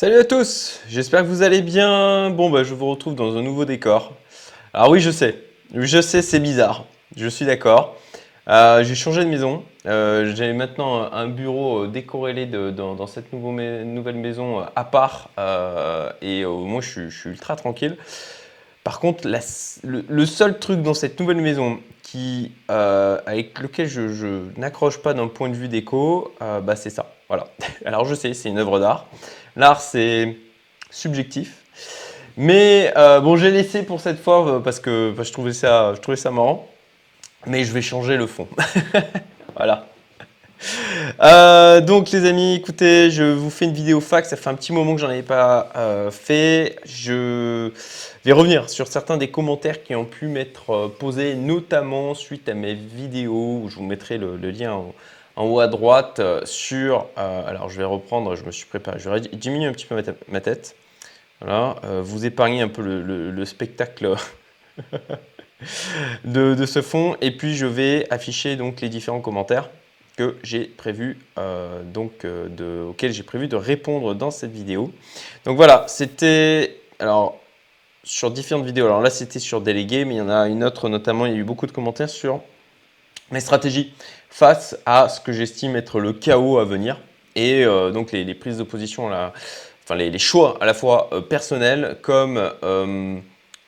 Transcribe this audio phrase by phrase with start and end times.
[0.00, 2.30] Salut à tous, j'espère que vous allez bien.
[2.30, 4.16] Bon, bah, je vous retrouve dans un nouveau décor.
[4.72, 5.36] Alors oui, je sais,
[5.74, 6.86] je sais, c'est bizarre,
[7.18, 7.98] je suis d'accord.
[8.48, 14.16] Euh, j'ai changé de maison, euh, j'ai maintenant un bureau décorrélé de, dans, cette nouvelle
[14.16, 15.28] maison à part
[16.22, 17.98] et moi je suis, ultra tranquille.
[18.84, 19.28] Par contre,
[19.84, 25.50] le, seul truc dans cette nouvelle maison qui, avec lequel je, n'accroche pas d'un point
[25.50, 27.12] de vue déco, bah, c'est ça.
[27.30, 27.46] Voilà.
[27.86, 29.06] Alors je sais, c'est une œuvre d'art.
[29.56, 30.36] L'art, c'est
[30.90, 31.62] subjectif.
[32.36, 36.00] Mais euh, bon, j'ai laissé pour cette fois euh, parce que je, trouvais ça, je
[36.00, 36.68] trouvais ça marrant.
[37.46, 38.48] Mais je vais changer le fond.
[39.56, 39.86] voilà.
[41.22, 44.28] Euh, donc les amis, écoutez, je vous fais une vidéo fax.
[44.28, 45.68] Ça fait un petit moment que j'en avais pas
[46.10, 46.80] fait.
[46.84, 47.70] Je
[48.24, 52.74] vais revenir sur certains des commentaires qui ont pu m'être posés, notamment suite à mes
[52.74, 54.94] vidéos où je vous mettrai le, lien en,
[55.36, 58.98] en haut à droite euh, sur, euh, alors je vais reprendre, je me suis préparé,
[58.98, 60.76] je vais diminuer un petit peu ma tête.
[61.40, 64.14] Voilà, euh, vous épargnez un peu le, spectacle
[66.24, 67.16] de, ce fond.
[67.20, 69.70] Et puis je vais afficher donc les différents commentaires
[70.16, 71.18] que j'ai prévu,
[71.94, 72.26] donc
[72.88, 74.92] auxquels j'ai prévu de répondre dans cette vidéo.
[75.46, 77.40] Donc voilà, c'était alors
[78.04, 78.84] sur différentes vidéos.
[78.84, 81.24] Alors là, c'était sur délégué, mais il y en a une autre notamment.
[81.24, 82.42] Il y a eu beaucoup de commentaires sur
[83.30, 83.92] mes stratégies
[84.28, 86.98] face à ce que j'estime être le chaos à venir
[87.36, 91.98] et euh, donc les, prises de position, enfin les, choix à la fois euh, personnels
[92.02, 93.16] comme, euh,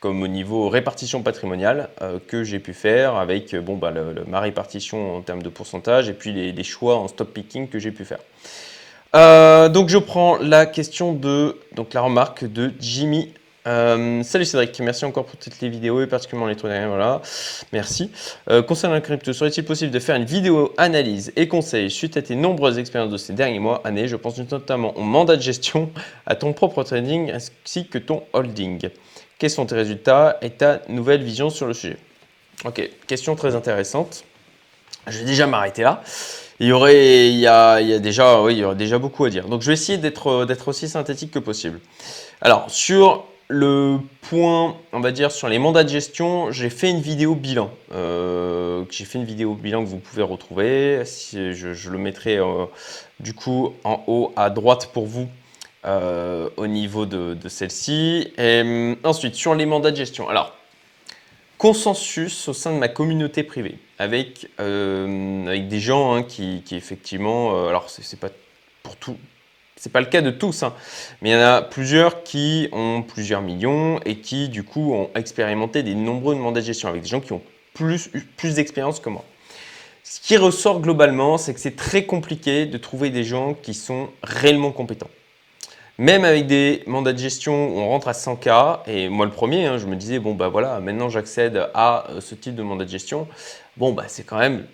[0.01, 1.89] comme au niveau répartition patrimoniale
[2.27, 3.93] que j'ai pu faire avec bon, bah,
[4.27, 7.79] ma répartition en termes de pourcentage et puis les, les choix en stop picking que
[7.79, 8.21] j'ai pu faire.
[9.71, 13.33] donc je prends la question de donc la remarque de Jimmy
[13.67, 17.23] euh, salut Cédric, merci encore pour toutes les vidéos et particulièrement les trois dernières, voilà,
[17.73, 18.11] merci.
[18.51, 22.23] Euh, concernant la crypto, serait-il possible de faire une vidéo analyse et conseil suite à
[22.23, 24.09] tes nombreuses expériences de ces derniers mois, années?
[24.09, 25.91] Je pense notamment au mandat de gestion,
[26.27, 28.91] à ton propre trading ainsi que ton holding.
[29.39, 31.99] Quels sont tes résultats et ta nouvelle vision sur le sujet?
[32.65, 34.25] Ok, question très intéressante.
[35.09, 36.03] Je vais déjà m'arrêter là.
[36.61, 39.49] Il y aurait, il y a, déjà, oui, il y aurait déjà beaucoup à dire.
[39.49, 41.81] Donc je vais essayer d'être aussi synthétique que possible.
[42.41, 47.01] Alors sur le point, on va dire, sur les mandats de gestion, j'ai fait une
[47.01, 47.71] vidéo bilan.
[47.93, 51.03] Euh, j'ai fait une vidéo bilan que vous pouvez retrouver.
[51.05, 52.65] Je, le mettrai euh,
[53.21, 55.29] du coup en haut à droite pour vous
[55.85, 58.33] euh, au niveau de, celle-ci.
[58.39, 60.31] Et ensuite, sur les mandats de gestion.
[60.31, 60.57] Alors,
[61.59, 67.69] consensus au sein de ma communauté privée avec, avec des gens hein, qui, qui, effectivement,
[67.69, 68.31] alors c'est pas
[68.83, 69.17] pour tout,
[69.83, 70.75] c'est pas le cas de tous, hein.
[71.21, 75.11] mais il y en a plusieurs qui ont plusieurs millions et qui, du coup, ont
[75.17, 77.43] expérimenté des nombreux mandats de gestion avec des gens qui ont
[77.75, 79.25] plus, plus d'expérience que moi.
[80.05, 84.11] Ce qui ressort globalement, c'est que c'est très compliqué de trouver des gens qui sont
[84.23, 85.11] réellement compétents.
[85.99, 89.79] Même avec des mandats de gestion, on rentre à 100K, et moi le premier, hein,
[89.79, 92.91] je me disais, bon bah voilà, maintenant j'accède à euh, ce type de mandat de
[92.91, 93.27] gestion.
[93.77, 94.65] Bon bah c'est quand même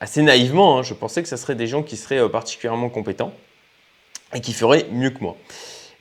[0.00, 3.34] assez naïvement, hein, je pensais que ce serait des gens qui seraient euh, particulièrement compétents
[4.34, 5.36] et qui ferait mieux que moi.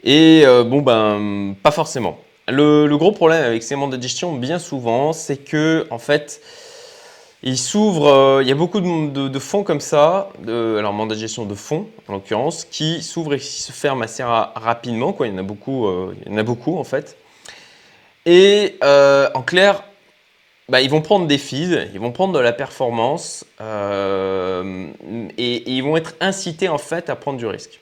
[0.05, 2.19] Et euh, bon, ben, pas forcément.
[2.47, 6.41] Le, gros problème avec ces mandats de gestion, bien souvent, c'est que, en fait,
[7.41, 11.45] il s'ouvre, euh, il y a beaucoup de, fonds comme ça, alors mandat de gestion
[11.45, 15.11] de fonds en l'occurrence, qui s'ouvrent et qui se ferment assez rapidement.
[15.11, 15.25] Quoi.
[15.25, 17.17] Il, y en a beaucoup, euh, il y en a beaucoup en fait.
[18.27, 19.83] Et en clair,
[20.69, 25.97] bah, ils vont prendre des fees, ils vont prendre de la performance et, ils vont
[25.97, 27.79] être incités en fait à prendre du risque.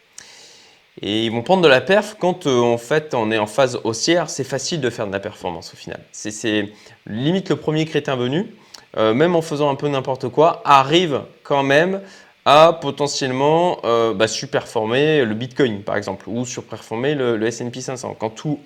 [1.02, 3.80] Et ils vont prendre de la perf quand euh, en fait on est en phase
[3.84, 6.00] haussière, c'est facile de faire de la performance au final.
[6.12, 6.72] C'est
[7.08, 8.54] limite le premier crétin venu,
[8.98, 12.02] euh, même en faisant un peu n'importe quoi, arrive quand même
[12.46, 18.16] à potentiellement euh, bah, le Bitcoin par exemple ou surperformer le, S&P 500.
[18.20, 18.60] Quand tout,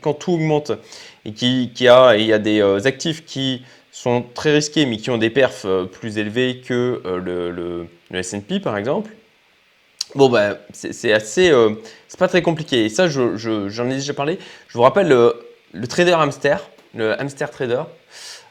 [0.00, 0.72] quand tout augmente
[1.24, 5.18] et qu'il y, a, y a des actifs qui sont très risqués mais qui ont
[5.18, 9.10] des perfs plus élevés que le, le S&P par exemple,
[10.14, 11.50] Bon, ben, c'est assez.
[11.50, 11.70] Euh,
[12.06, 12.84] c'est pas très compliqué.
[12.84, 14.38] Et ça, j'en je, ai déjà parlé.
[14.68, 17.82] Je vous rappelle le, trader hamster, le hamster trader,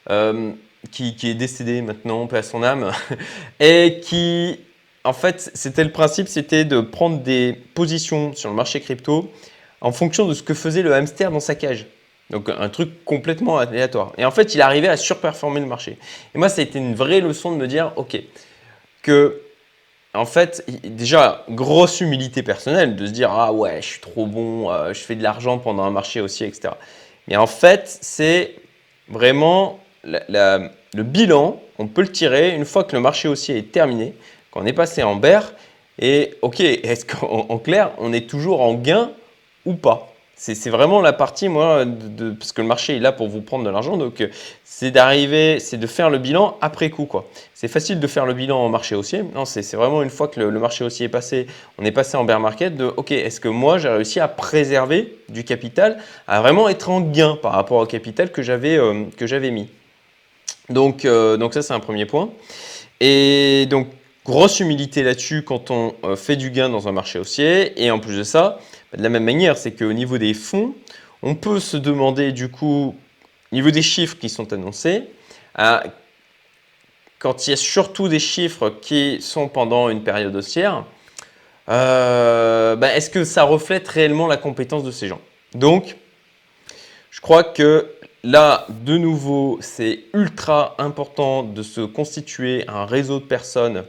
[0.09, 0.51] euh,
[0.91, 2.91] qui, est décédé maintenant, paix à son âme,
[3.61, 4.59] et qui,
[5.05, 9.31] en fait, c'était le principe, c'était de prendre des positions sur le marché crypto
[9.79, 11.85] en fonction de ce que faisait le hamster dans sa cage.
[12.29, 14.11] Donc un truc complètement aléatoire.
[14.17, 15.97] Et en fait, il arrivait à surperformer le marché.
[16.33, 18.17] Et moi, ça a été une vraie leçon de me dire, ok,
[19.01, 19.42] que
[20.13, 24.69] en fait, déjà, grosse humilité personnelle de se dire Ah ouais, je suis trop bon,
[24.71, 26.75] euh, je fais de l'argent pendant un marché aussi, etc.
[27.27, 28.55] Mais en fait, c'est
[29.09, 34.13] vraiment le bilan, on peut le tirer une fois que le marché haussier est terminé,
[34.51, 35.53] quand on est passé en bear.
[35.99, 39.11] Et ok, est-ce qu'en clair, on est toujours en gain
[39.65, 40.12] ou pas?
[40.35, 41.85] C'est vraiment la partie, moi,
[42.37, 44.27] parce que le marché est là pour vous prendre de l'argent, donc euh,
[44.65, 47.05] c'est d'arriver, c'est de faire le bilan après coup.
[47.05, 47.29] quoi.
[47.53, 49.23] C'est facile de faire le bilan en marché haussier.
[49.35, 51.47] Non, c'est vraiment une fois que le, marché haussier est passé,
[51.77, 55.17] on est passé en bear market, de OK, est-ce que moi j'ai réussi à préserver
[55.29, 59.69] du capital, à vraiment être en gain par rapport au capital que j'avais euh, mis.
[60.69, 62.31] Donc, euh, donc ça, c'est un premier point.
[62.99, 63.87] Et donc,
[64.25, 67.81] grosse humilité là-dessus quand on fait du gain dans un marché haussier.
[67.81, 68.59] Et en plus de ça,
[68.97, 70.75] de la même manière, c'est qu'au niveau des fonds,
[71.21, 72.95] on peut se demander du coup,
[73.51, 75.03] au niveau des chiffres qui sont annoncés,
[77.19, 80.83] quand il y a surtout des chiffres qui sont pendant une période haussière,
[81.69, 85.21] euh, bah, est-ce que ça reflète réellement la compétence de ces gens?
[85.53, 85.95] Donc,
[87.09, 87.89] je crois que
[88.23, 93.83] là, de nouveau, c'est ultra important de se constituer un réseau de personnes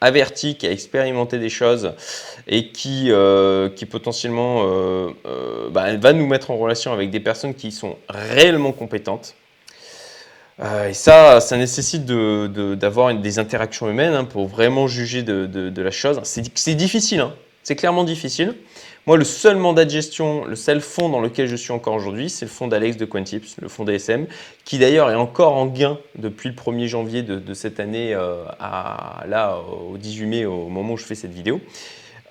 [0.00, 1.92] averti, qui a expérimenté des choses
[2.48, 7.20] et qui, euh, qui potentiellement euh, euh, bah, va nous mettre en relation avec des
[7.20, 9.34] personnes qui sont réellement compétentes.
[10.88, 15.82] et ça, ça nécessite d'avoir de, des interactions humaines hein, pour vraiment juger de, de
[15.82, 16.20] la chose.
[16.24, 17.34] C'est difficile, hein.
[17.62, 18.54] c'est clairement difficile.
[19.06, 22.28] Moi, le seul mandat de gestion, le seul fonds dans lequel je suis encore aujourd'hui,
[22.28, 24.26] c'est le fonds d'Alex de Quantips, le fonds DSM,
[24.66, 29.24] qui d'ailleurs est encore en gain depuis le 1er janvier de, cette année euh, à
[29.26, 29.58] là
[29.90, 31.60] au 18 mai, au moment où je fais cette vidéo.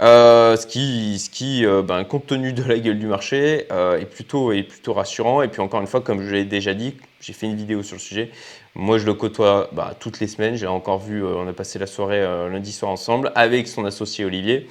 [0.02, 4.06] Euh, ce qui, ce qui euh, ben, compte tenu de la gueule du marché, est,
[4.06, 5.42] plutôt, est plutôt rassurant.
[5.42, 7.96] Et puis encore une fois, comme je l'ai déjà dit, j'ai fait une vidéo sur
[7.96, 8.30] le sujet.
[8.76, 10.56] Moi, je le côtoie bah, toutes les semaines.
[10.56, 14.68] J'ai encore vu, on a passé la soirée lundi soir ensemble avec son associé Olivier.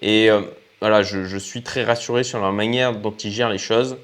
[0.00, 0.30] Et
[0.80, 3.98] voilà, je, suis très rassuré sur la manière dont ils gèrent les choses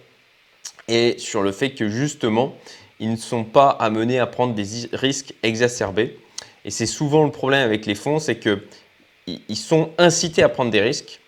[0.89, 2.55] et sur le fait que justement,
[3.01, 6.19] ils ne sont pas amenés à prendre des risques exacerbés.
[6.65, 10.81] Et c'est souvent le problème avec les fonds, c'est qu'ils sont incités à prendre des
[10.81, 11.21] risques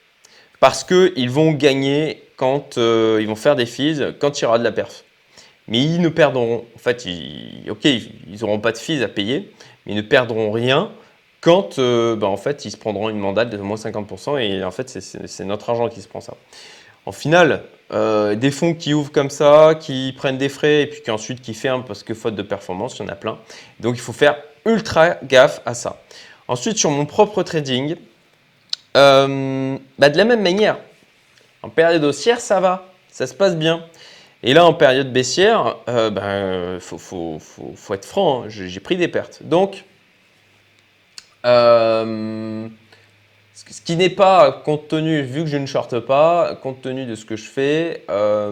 [0.61, 4.59] parce qu'ils vont gagner quand euh, ils vont faire des fees, quand il y aura
[4.59, 5.05] de la perf.
[5.67, 7.07] Mais ils ne perdront, en fait,
[7.69, 9.53] ok, ils n'auront pas de fees à payer,
[9.85, 10.91] mais ils ne perdront rien
[11.41, 14.71] quand euh, bah, en fait, ils se prendront une mandate de moins 50% et en
[14.71, 16.35] fait, c'est notre argent qui se prend ça.
[17.07, 17.63] En final,
[17.93, 21.41] euh, des fonds qui ouvrent comme ça, qui prennent des frais et puis qui ensuite
[21.41, 23.39] qui ferment parce que faute de performance, il y en a plein.
[23.81, 24.37] Donc il faut faire
[24.67, 26.03] ultra gaffe à ça.
[26.49, 27.97] Ensuite, sur mon propre trading,
[28.97, 30.79] euh, bah, de la même manière,
[31.63, 33.85] en période haussière, ça va, ça se passe bien.
[34.43, 38.81] Et là, en période baissière, il bah, faut, faut, faut, faut, être franc, hein, j'ai
[38.81, 39.43] pris des pertes.
[39.43, 39.85] Donc,
[41.49, 42.69] euh,
[43.55, 47.15] ce qui n'est pas, compte tenu, vu que je ne shorte pas, compte tenu de
[47.15, 48.51] ce que je fais, euh,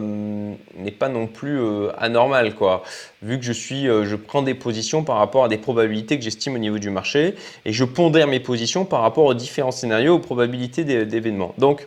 [0.76, 2.54] n'est pas non plus euh, anormal.
[2.54, 2.82] Quoi.
[3.22, 6.54] Vu que je, suis, je prends des positions par rapport à des probabilités que j'estime
[6.54, 7.34] au niveau du marché
[7.64, 11.54] et je pondère mes positions par rapport aux différents scénarios, aux probabilités d'événements.
[11.58, 11.86] Donc,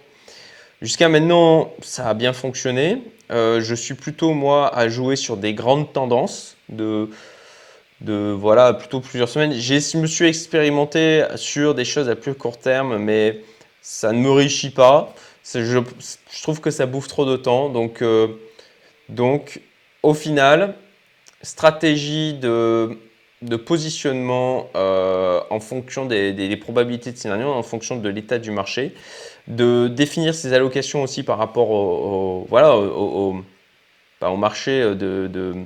[0.81, 3.01] jusqu'à maintenant, ça a bien fonctionné.
[3.29, 7.09] je suis plutôt, moi, à jouer sur des grandes tendances de
[8.01, 9.53] de voilà, plutôt plusieurs semaines.
[9.53, 13.41] Je me suis expérimenté sur des choses à plus court terme, mais
[13.81, 15.13] ça ne me réussit pas.
[15.53, 15.79] Je,
[16.41, 17.69] trouve que ça bouffe trop de temps.
[17.69, 18.27] Donc, euh,
[20.03, 20.75] au final,
[21.41, 22.97] stratégie de,
[23.65, 28.93] positionnement euh, en fonction des, probabilités de scénario, en fonction de l'état du marché,
[29.47, 33.43] de définir ses allocations aussi par rapport au, voilà, au,
[34.21, 35.65] au, marché de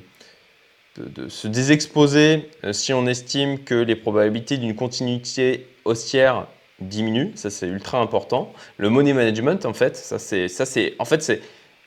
[0.97, 6.47] de, se désexposer euh, si on estime que les probabilités d'une continuité haussière
[6.79, 7.31] diminuent.
[7.35, 8.51] Ça, c'est ultra important.
[8.77, 11.41] Le money management, en fait, ça, c'est, en fait,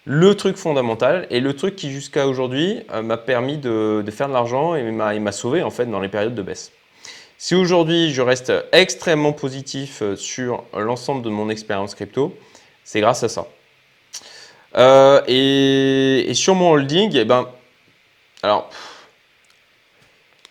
[0.04, 4.32] le truc fondamental et le truc qui, jusqu'à aujourd'hui, euh, m'a permis de, faire de
[4.32, 6.72] l'argent et m'a, m'a sauvé, en fait, dans les périodes de baisse.
[7.38, 12.34] Si aujourd'hui, je reste extrêmement positif euh, sur l'ensemble de mon expérience crypto,
[12.82, 13.46] c'est grâce à ça.
[15.28, 17.48] et, sur mon holding, eh ben,
[18.42, 18.70] alors,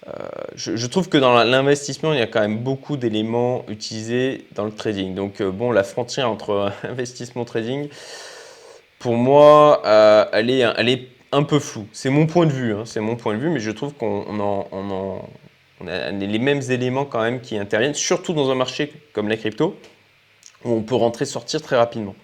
[0.07, 0.11] euh,
[0.55, 4.71] je, trouve que dans l'investissement, il y a quand même beaucoup d'éléments utilisés dans le
[4.71, 5.15] trading.
[5.15, 7.89] Donc, euh, bon, la frontière entre investissement et trading,
[8.99, 11.87] pour moi, euh, elle, est, un peu floue.
[11.91, 14.39] C'est mon point de vue, hein, c'est mon point de vue, mais je trouve qu'on
[15.81, 19.75] a les mêmes éléments quand même qui interviennent, surtout dans un marché comme la crypto,
[20.63, 22.15] où on peut rentrer, sortir très rapidement.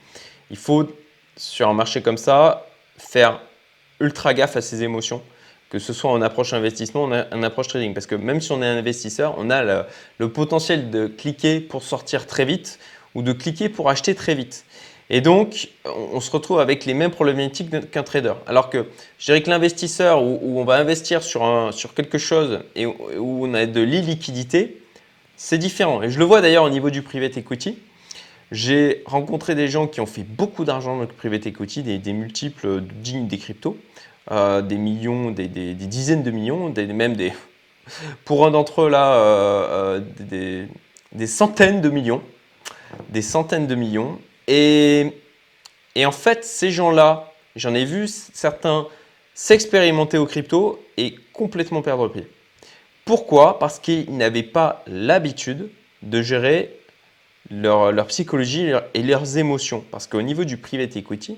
[0.49, 0.87] Il faut,
[1.35, 3.41] sur un marché comme ça, faire
[3.99, 5.21] ultra gaffe à ses émotions
[5.71, 7.93] que ce soit en approche investissement ou en approche trading.
[7.93, 9.85] Parce que même si on est un investisseur, on a
[10.19, 12.77] le, potentiel de cliquer pour sortir très vite
[13.15, 14.65] ou de cliquer pour acheter très vite.
[15.09, 18.33] Et donc, on, se retrouve avec les mêmes problématiques qu'un trader.
[18.47, 18.85] Alors que
[19.17, 23.65] je dirais que l'investisseur où, on va investir sur, quelque chose et où, on a
[23.65, 24.81] de l'illiquidité,
[25.37, 26.03] c'est différent.
[26.03, 27.77] Et je le vois d'ailleurs au niveau du private equity.
[28.51, 32.81] J'ai rencontré des gens qui ont fait beaucoup d'argent dans le private equity, des, multiples
[32.81, 33.77] dignes des cryptos,
[34.29, 37.33] euh, des millions, des, dizaines de millions, même des,
[38.25, 39.99] pour un d'entre eux là, euh,
[40.31, 40.65] euh,
[41.11, 42.21] des, centaines de millions,
[43.09, 44.19] des centaines de millions.
[44.47, 45.11] Et,
[45.95, 48.87] et en fait, ces gens-là, j'en ai vu certains
[49.33, 52.27] s'expérimenter au crypto et complètement perdre pied.
[53.05, 53.57] Pourquoi?
[53.57, 55.69] Parce qu'ils n'avaient pas l'habitude
[56.03, 56.79] de gérer
[57.49, 59.83] leur, psychologie et leurs émotions.
[59.91, 61.37] Parce qu'au niveau du private equity,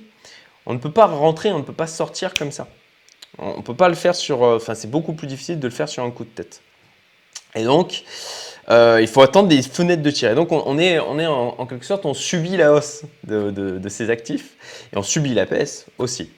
[0.65, 2.67] on ne peut pas rentrer, on ne peut pas sortir comme ça.
[3.37, 4.43] On ne peut pas le faire sur...
[4.43, 6.61] Euh, enfin, c'est beaucoup plus difficile de le faire sur un coup de tête.
[7.55, 8.03] Et donc,
[8.69, 10.31] euh, il faut attendre des fenêtres de tir.
[10.31, 13.89] Et donc, on, est, on est en, quelque sorte, on subit la hausse de, de
[13.89, 14.55] ces actifs
[14.93, 16.29] et on subit la baisse aussi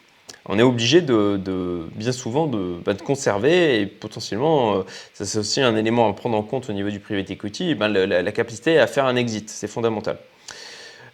[0.48, 5.40] on est obligé de, bien souvent de, bah, de, conserver et potentiellement, euh, ça c'est
[5.40, 8.80] aussi un élément à prendre en compte au niveau du private equity, ben, la, capacité
[8.80, 10.18] à faire un exit, c'est fondamental.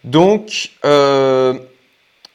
[0.03, 0.71] Donc,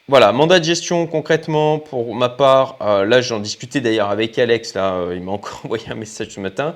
[0.09, 4.73] voilà, mandat de gestion concrètement pour ma part, euh, là j'en discutais d'ailleurs avec Alex,
[4.73, 6.73] là il m'a encore envoyé un message ce matin.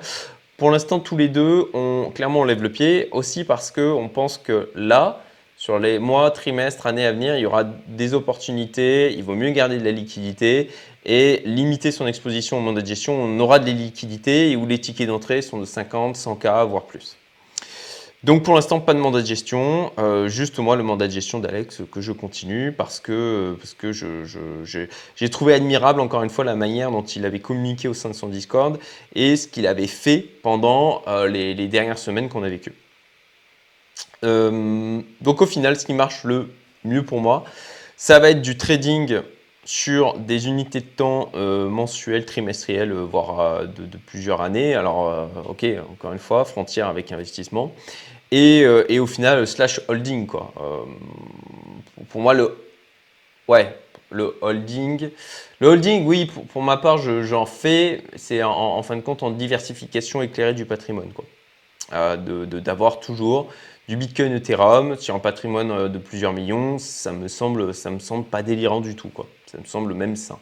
[0.58, 4.38] Pour l'instant, tous les deux, on, clairement on lève le pied, aussi parce qu'on pense
[4.38, 5.20] que là,
[5.56, 9.50] sur les mois, trimestres, années à venir, il y aura des opportunités, il vaut mieux
[9.50, 10.70] garder de la liquidité
[11.04, 13.14] et limiter son exposition au mandat de gestion.
[13.14, 17.16] On aura de la liquidité où les tickets d'entrée sont de 50, 100K, voire plus.
[18.24, 21.40] Donc pour l'instant, pas de mandat de gestion, euh, juste moi le mandat de gestion
[21.40, 26.54] d'Alex que je continue parce que, parce que j'ai trouvé admirable encore une fois la
[26.54, 28.78] manière dont il avait communiqué au sein de son Discord
[29.16, 32.74] et ce qu'il avait fait pendant euh, les, dernières semaines qu'on a vécues.
[34.22, 36.48] Euh, donc au final, ce qui marche le
[36.84, 37.42] mieux pour moi,
[37.96, 39.18] ça va être du trading
[39.64, 44.74] sur des unités de temps mensuelles, trimestrielles, voire de, plusieurs années.
[44.74, 47.72] Alors, ok, encore une fois, frontière avec investissement.
[48.32, 50.52] Et, au final, slash holding, quoi.
[52.08, 52.56] pour moi, le,
[53.46, 53.76] ouais,
[54.10, 55.10] le holding.
[55.60, 58.02] Le holding, oui, pour, ma part, j'en fais.
[58.16, 61.24] C'est en, fin de compte en diversification éclairée du patrimoine, quoi.
[62.16, 63.50] D'avoir toujours
[63.88, 67.98] du Bitcoin Ethereum sur un patrimoine euh, de plusieurs millions, ça me semble, ça me
[67.98, 69.26] semble pas délirant du tout, quoi.
[69.46, 70.38] Ça me semble même sain.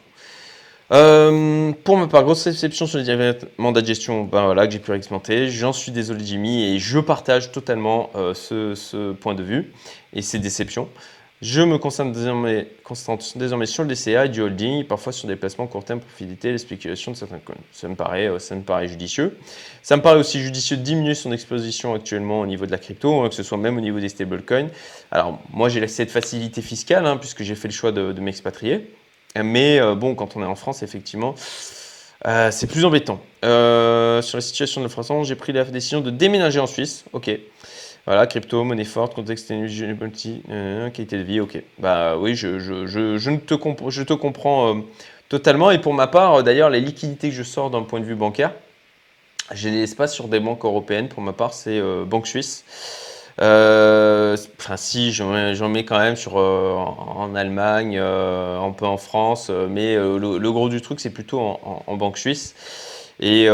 [0.91, 4.79] Euh, pour ma part, grosse réception sur les mandat de gestion ben voilà, que j'ai
[4.79, 5.49] pu expérimenter.
[5.49, 9.71] J'en suis désolé Jimmy et je partage totalement euh, ce, point de vue
[10.13, 10.89] et ces déceptions.
[11.41, 15.83] Je me concentre désormais, sur le DCA et du holding, parfois sur des placements court
[15.83, 17.55] terme pour faciliter les spéculations de certains coins.
[17.71, 19.39] Ça me, paraît, euh, ça me paraît judicieux.
[19.81, 23.21] Ça me paraît aussi judicieux de diminuer son exposition actuellement au niveau de la crypto,
[23.21, 24.67] hein, que ce soit même au niveau des stablecoins.
[25.09, 28.93] Alors, moi, j'ai cette facilité fiscale, hein, puisque j'ai fait le choix de, m'expatrier.
[29.35, 31.35] Mais euh, bon, quand on est en France, effectivement,
[32.27, 33.19] euh, c'est plus embêtant.
[33.41, 37.05] sur la situation de la France, j'ai pris la décision de déménager en Suisse.
[37.13, 37.31] Ok.
[38.07, 41.61] Voilà, crypto, monnaie forte, contexte multi, euh, qualité de vie, ok.
[41.77, 43.53] Bah oui, je, je, je, je te,
[43.89, 44.81] je te comprends euh,
[45.29, 45.69] totalement.
[45.69, 48.15] Et pour ma part, euh, d'ailleurs, les liquidités que je sors d'un point de vue
[48.15, 48.53] bancaire,
[49.53, 51.09] je les laisse pas sur des banques européennes.
[51.09, 52.63] Pour ma part, c'est Banque Suisse.
[53.39, 60.51] Enfin, si, j'en mets quand même sur, en, Allemagne, un peu en France, mais le,
[60.51, 62.55] gros du truc, c'est plutôt en, Banque Suisse.
[63.19, 63.47] Et,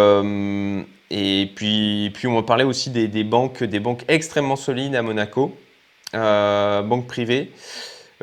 [1.09, 5.55] et puis, puis on parlé aussi des, banques, des banques extrêmement solides à Monaco,
[6.13, 7.51] euh, banques privées.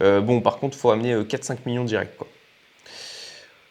[0.01, 2.11] Euh, bon, par contre, il faut amener 4-5 euh, millions directs.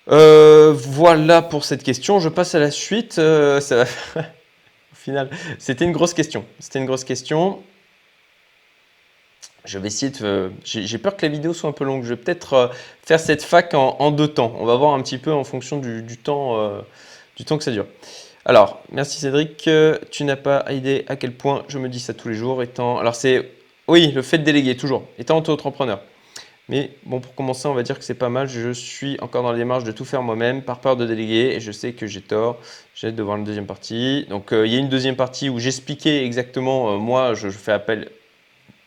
[0.08, 2.20] Voilà pour cette question.
[2.20, 3.20] Je passe à la suite.
[3.20, 3.60] Au
[4.96, 6.46] final, c'était une grosse question.
[6.60, 7.62] C'était une grosse question.
[9.66, 10.52] Je vais essayer de.
[10.64, 12.04] J'ai peur que la vidéo soit un peu longue.
[12.04, 14.54] Je vais peut-être faire cette fac en, deux temps.
[14.60, 16.84] On va voir un petit peu en fonction du, temps,
[17.38, 17.86] du temps que ça dure.
[18.44, 19.70] Alors, merci Cédric.
[20.12, 22.62] Tu n'as pas idée à quel point je me dis ça tous les jours.
[22.62, 23.52] Étant, alors c'est,
[23.88, 25.04] oui, le fait de déléguer toujours.
[25.18, 26.02] Étant auto-entrepreneur.
[26.70, 28.48] Mais bon, pour commencer, on va dire que c'est pas mal.
[28.48, 31.60] Je suis encore dans la démarche de tout faire moi-même, par peur de déléguer, et
[31.60, 32.58] je sais que j'ai tort.
[32.96, 34.26] J'ai hâte de voir la deuxième partie.
[34.30, 36.94] Donc, euh, il y a une deuxième partie où j'expliquais exactement.
[36.94, 38.10] Euh, moi, je, fais appel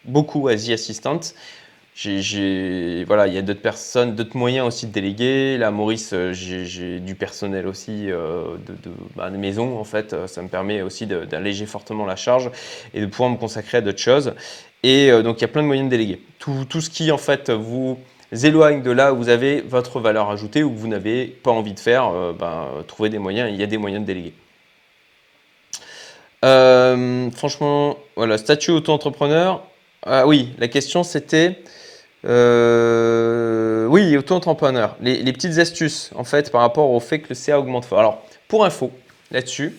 [0.07, 1.21] beaucoup à The Assistant
[1.97, 5.57] j'ai, voilà, il y a d'autres personnes, d'autres moyens aussi de déléguer.
[5.57, 10.13] Là, Maurice, euh, j'ai du personnel aussi euh, de, bah, de, maison, en fait.
[10.13, 12.51] Euh, ça me permet aussi d'alléger fortement la charge
[12.93, 14.35] et de pouvoir me consacrer à d'autres choses.
[14.83, 16.21] Et donc, il y a plein de moyens de déléguer.
[16.39, 17.99] Tout, tout, ce qui, en fait, vous
[18.45, 21.73] éloigne de là où vous avez votre valeur ajoutée ou que vous n'avez pas envie
[21.73, 23.51] de faire, ben, trouvez des moyens.
[23.53, 24.35] Il y a des moyens de déléguer.
[27.37, 29.65] franchement, voilà, statut auto-entrepreneur.
[30.07, 31.59] Ah oui, la question c'était
[32.25, 34.97] euh, oui, auto-entrepreneur.
[35.01, 37.99] Les, petites astuces, en fait, par rapport au fait que le CA augmente fort.
[37.99, 38.91] Alors, pour info,
[39.31, 39.79] là-dessus,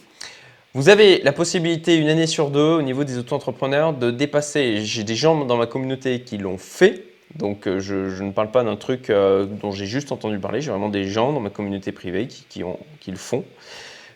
[0.73, 4.85] Vous avez la possibilité une année sur deux au niveau des auto-entrepreneurs de dépasser.
[4.85, 7.03] J'ai des gens dans ma communauté qui l'ont fait.
[7.35, 10.61] Donc euh, je, ne parle pas d'un truc euh, dont j'ai juste entendu parler.
[10.61, 13.43] J'ai vraiment des gens dans ma communauté privée qui, le font.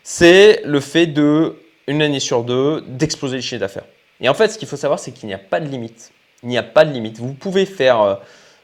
[0.04, 1.56] C'est le fait de,
[1.88, 3.86] une année sur deux, d'exploser le chiffre d'affaires.
[4.22, 6.12] Et en fait, ce qu'il faut savoir, c'est qu'il n'y a pas de limite.
[6.42, 7.18] Il n'y a pas de limite.
[7.18, 8.14] Vous pouvez faire euh,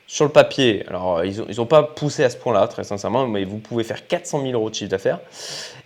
[0.06, 3.58] sur le papier, alors ils n'ont pas poussé à ce point-là, très sincèrement, mais vous
[3.58, 5.20] pouvez faire 400 000 euros de chiffre d'affaires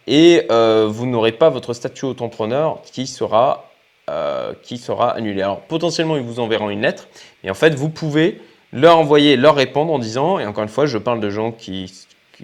[0.07, 3.69] et euh, vous n'aurez pas votre statut auto-entrepreneur qui sera,
[4.09, 5.43] euh, qui sera annulé.
[5.43, 7.09] Alors potentiellement, ils vous enverront une lettre
[7.43, 8.41] et en fait, vous pouvez
[8.73, 11.93] leur envoyer, leur répondre en disant, et encore une fois, je parle de gens qui,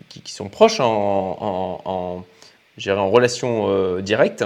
[0.09, 2.25] qui, sont proches en
[2.79, 4.45] relation directe,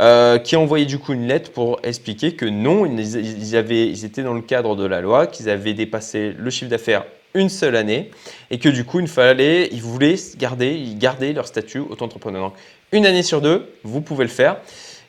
[0.00, 4.06] euh, qui a envoyé du coup une lettre pour expliquer que non, ils, avaient, ils
[4.06, 7.76] étaient dans le cadre de la loi, qu'ils avaient dépassé le chiffre d'affaires une seule
[7.76, 8.10] année
[8.50, 12.40] et que du coup, il fallait, ils voulaient garder, leur statut auto-entrepreneur.
[12.40, 12.54] Donc,
[12.90, 14.56] une année sur deux, vous pouvez le faire.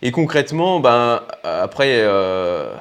[0.01, 2.75] Et concrètement, ben, après, euh,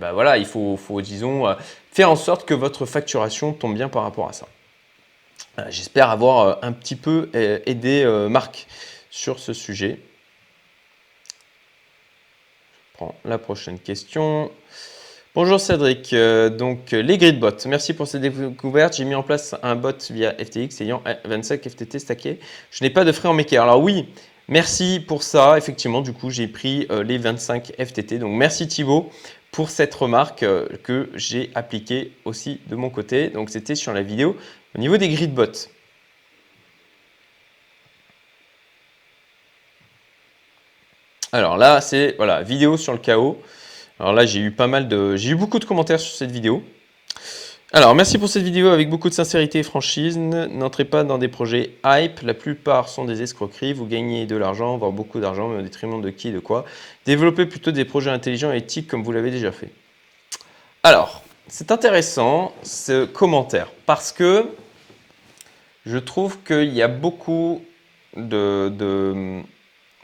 [0.00, 1.54] ben voilà, il faut, faut, disons, euh,
[1.92, 4.46] faire en sorte que votre facturation tombe bien par rapport à ça.
[5.68, 8.66] J'espère avoir un petit peu aidé Marc
[9.14, 10.00] sur ce sujet
[12.94, 14.50] prends la prochaine question.
[15.36, 18.96] Bonjour Cédric, euh, donc les gridbots, merci pour cette découverte.
[18.96, 22.40] J'ai mis en place un bot via FTX ayant 25 FTT stacké.
[22.72, 23.62] Je n'ai pas de frais en maker.
[23.62, 24.08] Alors oui,
[24.48, 25.58] merci pour ça.
[25.58, 28.18] Effectivement, du coup, j'ai pris euh, les 25 FTT.
[28.18, 29.10] Donc merci Thibaut
[29.52, 33.28] pour cette remarque euh, que j'ai appliquée aussi de mon côté.
[33.28, 34.36] Donc c'était sur la vidéo
[34.74, 35.68] au niveau des gridbots.
[41.34, 43.42] Alors là, c'est voilà, vidéo sur le chaos.
[43.98, 46.62] Alors là, j'ai eu pas mal de, j'ai eu beaucoup de commentaires sur cette vidéo.
[47.72, 50.16] Alors, merci pour cette vidéo avec beaucoup de sincérité et franchise.
[50.16, 52.20] N'entrez pas dans des projets hype.
[52.22, 53.72] La plupart sont des escroqueries.
[53.72, 56.66] Vous gagnez de l'argent, voire beaucoup d'argent, mais au détriment de qui, de quoi?
[57.04, 59.70] Développez plutôt des projets intelligents et éthiques comme vous l'avez déjà fait.
[60.84, 64.46] Alors, c'est intéressant ce commentaire parce que
[65.84, 67.60] je trouve qu'il y a beaucoup
[68.16, 69.42] d'idées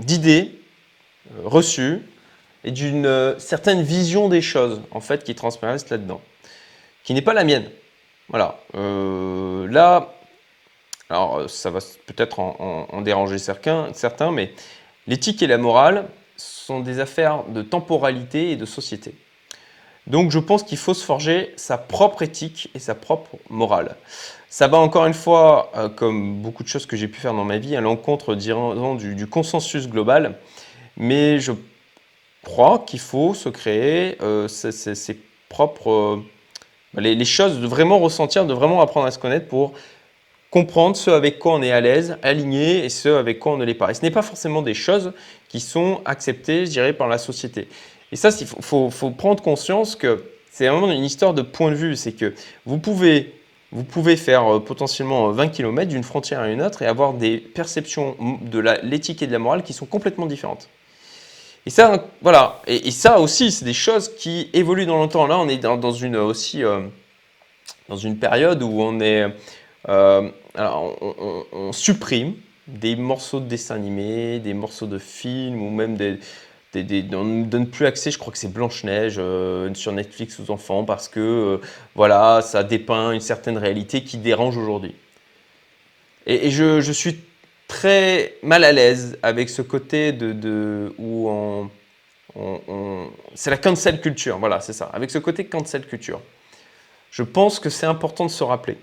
[0.01, 0.47] euh,
[1.45, 2.03] reçue
[2.65, 6.21] et d'une euh, certaine vision des choses, en fait, qui transparaissent là-dedans,
[7.05, 7.69] qui n'est pas la mienne.
[8.29, 8.61] Voilà.
[8.75, 10.15] Euh, là,
[11.09, 14.53] alors ça va peut-être en, déranger certains, certains, mais
[15.07, 19.15] l'éthique et la morale sont des affaires de temporalité et de société.
[20.07, 23.97] Donc je pense qu'il faut se forger sa propre éthique et sa propre morale.
[24.49, 27.59] Ça va encore une fois, comme beaucoup de choses que j'ai pu faire dans ma
[27.59, 30.39] vie, à l'encontre du, consensus global
[31.01, 31.53] mais je
[32.45, 35.91] crois qu'il faut se créer euh, ses, propres...
[35.91, 36.23] Euh,
[37.01, 39.73] les, choses, de vraiment ressentir, de vraiment apprendre à se connaître pour
[40.51, 43.65] comprendre ce avec quoi on est à l'aise, aligné, et ce avec quoi on ne
[43.65, 43.91] l'est pas.
[43.91, 45.13] Et ce n'est pas forcément des choses
[45.49, 47.69] qui sont acceptées, je dirais, par la société.
[48.13, 51.77] Et ça, il faut, faut, prendre conscience que c'est vraiment une histoire de point de
[51.77, 51.97] vue.
[51.97, 52.35] C'est que
[52.67, 53.33] vous pouvez,
[53.73, 57.39] vous pouvez faire euh, potentiellement 20 km d'une frontière à une autre et avoir des
[57.39, 60.69] perceptions de l'éthique et de la morale qui sont complètement différentes.
[61.71, 62.61] Et ça, voilà.
[62.67, 65.29] Et, ça aussi, c'est des choses qui évoluent dans le temps.
[65.29, 66.81] Là, on est dans, une aussi euh,
[67.89, 69.29] dans une période où on est,
[69.89, 70.29] euh,
[70.59, 72.35] on, supprime
[72.67, 76.19] des morceaux de dessins animés, des morceaux de films ou même des,
[76.75, 80.51] des, on ne donne plus accès, je crois que c'est Blanche-Neige euh, sur Netflix aux
[80.51, 81.61] enfants parce que
[81.95, 84.97] voilà, ça dépeint une certaine réalité qui dérange aujourd'hui.
[86.27, 87.21] Et, et je, je, suis
[87.71, 91.71] très mal à l'aise avec ce côté de, où on,
[93.37, 96.21] c'est la cancel culture, voilà, c'est ça, avec ce côté cancel culture.
[97.13, 98.77] Je pense que c'est important de se rappeler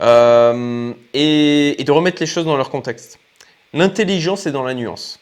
[0.00, 3.18] euh, et, de remettre les choses dans leur contexte.
[3.72, 5.18] L'intelligence est dans la nuance.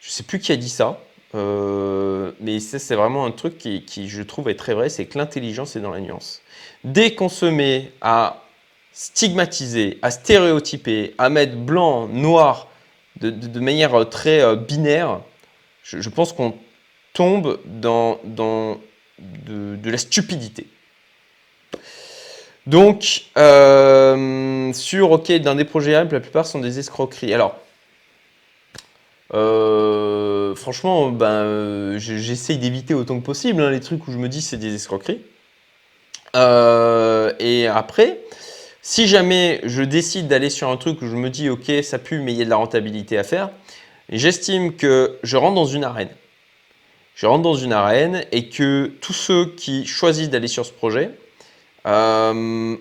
[0.00, 1.02] Je sais plus qui a dit ça,
[1.34, 5.76] euh, mais c'est vraiment un truc qui, je trouve, est très vrai, c'est que l'intelligence
[5.76, 6.40] est dans la nuance.
[6.82, 8.45] Dès qu'on se met à
[8.96, 12.68] stigmatiser, à stéréotyper, à mettre blanc, noir
[13.20, 15.20] de, manière euh, très euh, binaire,
[15.82, 16.54] je, pense qu'on
[17.12, 20.66] tombe dans, de, la stupidité.
[22.66, 27.34] Donc, euh, sur, ok, dans des projets la plupart sont des escroqueries.
[27.34, 27.54] Alors,
[30.56, 34.56] franchement, ben, j'essaye d'éviter autant que possible hein, les trucs où je me dis c'est
[34.56, 35.20] des escroqueries.
[36.34, 38.20] et après,
[38.88, 42.20] si jamais je décide d'aller sur un truc où je me dis ok ça pue
[42.20, 43.50] mais il y a de la rentabilité à faire,
[44.10, 46.10] j'estime que je rentre dans une arène.
[47.16, 51.10] Je rentre dans une arène et que tous ceux qui choisissent d'aller sur ce projet
[51.88, 52.76] euh,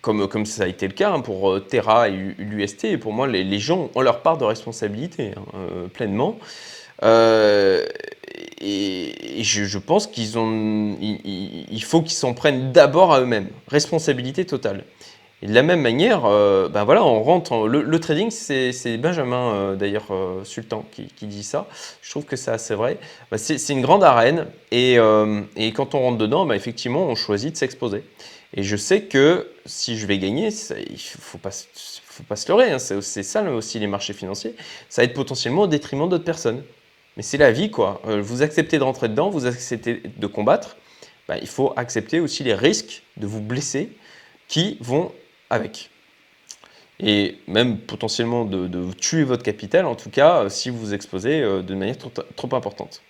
[0.00, 3.26] comme, comme ça a été le cas hein, pour Terra et l'UST, et pour moi,
[3.26, 6.38] les, gens ont leur part de responsabilité hein, pleinement.
[8.60, 13.48] Et, je, pense qu'ils ont, il faut qu'ils s'en prennent d'abord à eux-mêmes.
[13.68, 14.84] Responsabilité totale.
[15.42, 17.68] Et de la même manière, euh, ben voilà, on rentre.
[17.68, 21.66] le, trading, c'est Benjamin euh, d'ailleurs euh, Sultan qui, dit ça.
[22.00, 22.98] Je trouve que c'est assez vrai.
[23.30, 24.96] Ben, c'est une grande arène et,
[25.74, 28.02] quand on rentre dedans, ben effectivement, on choisit de s'exposer.
[28.54, 30.48] Et je sais que si je vais gagner,
[30.88, 32.70] il faut pas, faut pas se leurrer.
[32.70, 34.54] Hein, c'est ça aussi les marchés financiers.
[34.88, 36.62] Ça va être potentiellement au détriment d'autres personnes.
[37.16, 38.02] Mais c'est la vie, quoi.
[38.04, 40.76] vous acceptez de rentrer dedans, vous acceptez de combattre.
[41.28, 43.90] Ben, il faut accepter aussi les risques de vous blesser
[44.48, 45.12] qui vont
[45.50, 45.90] avec.
[46.98, 51.42] Et même potentiellement de, tuer votre capital, en tout cas, euh, si vous vous exposez
[51.42, 53.02] euh, de manière trop, importante.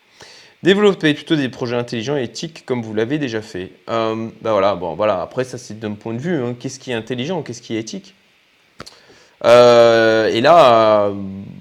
[0.62, 3.71] Développer plutôt des projets intelligents et éthiques comme vous l'avez déjà fait.
[3.88, 5.23] Euh, bah voilà, bon, voilà.
[5.23, 6.42] Après, ça c'est d'un point de vue.
[6.42, 6.57] Hein.
[6.59, 8.15] Qu'est-ce qui est intelligent Qu'est-ce qui est éthique?
[9.44, 11.11] Et là,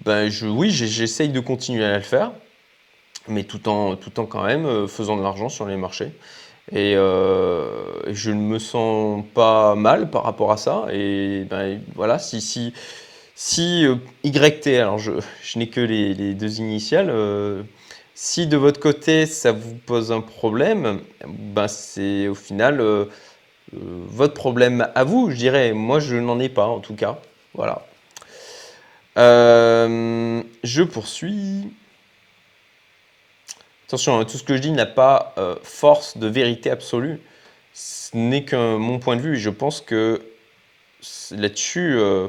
[0.06, 2.32] ben, je, oui, j'essaye de continuer à le faire,
[3.28, 6.12] mais tout en, tout en quand même faisant de l'argent sur les marchés.
[6.72, 10.88] Et euh, je ne me sens pas mal par rapport à ça.
[10.92, 12.74] Et ben, voilà, si, si,
[13.36, 15.12] si euh, YT, alors je,
[15.44, 17.62] je n'ai que les, deux initiales, euh,
[18.16, 22.82] si de votre côté ça vous pose un problème, ben c'est au final
[23.74, 25.74] votre problème à vous, je dirais.
[25.74, 27.20] Moi, je n'en ai pas en tout cas.
[27.56, 27.86] Voilà.
[29.18, 31.70] je poursuis.
[33.88, 37.20] Attention, hein, tout ce que je dis n'a pas euh, force de vérité absolue.
[37.72, 40.24] Ce n'est que mon point de vue et je pense que
[41.30, 42.28] là-dessus, euh,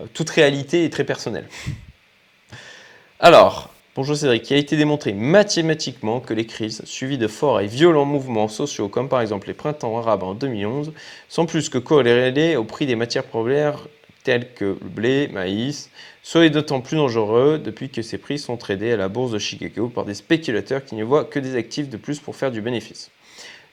[0.00, 1.48] euh, toute réalité est très personnelle.
[3.20, 7.68] Alors, bonjour Cédric, il a été démontré mathématiquement que les crises, suivies de forts et
[7.68, 10.92] violents mouvements sociaux, comme par exemple les printemps arabes en 2011,
[11.28, 13.86] sont plus que corrélés au prix des matières premières
[14.22, 15.90] tels que le blé, maïs,
[16.22, 19.88] soient d'autant plus dangereux depuis que ces prix sont tradés à la bourse de Chicago
[19.88, 23.10] par des spéculateurs qui ne voient que des actifs de plus pour faire du bénéfice.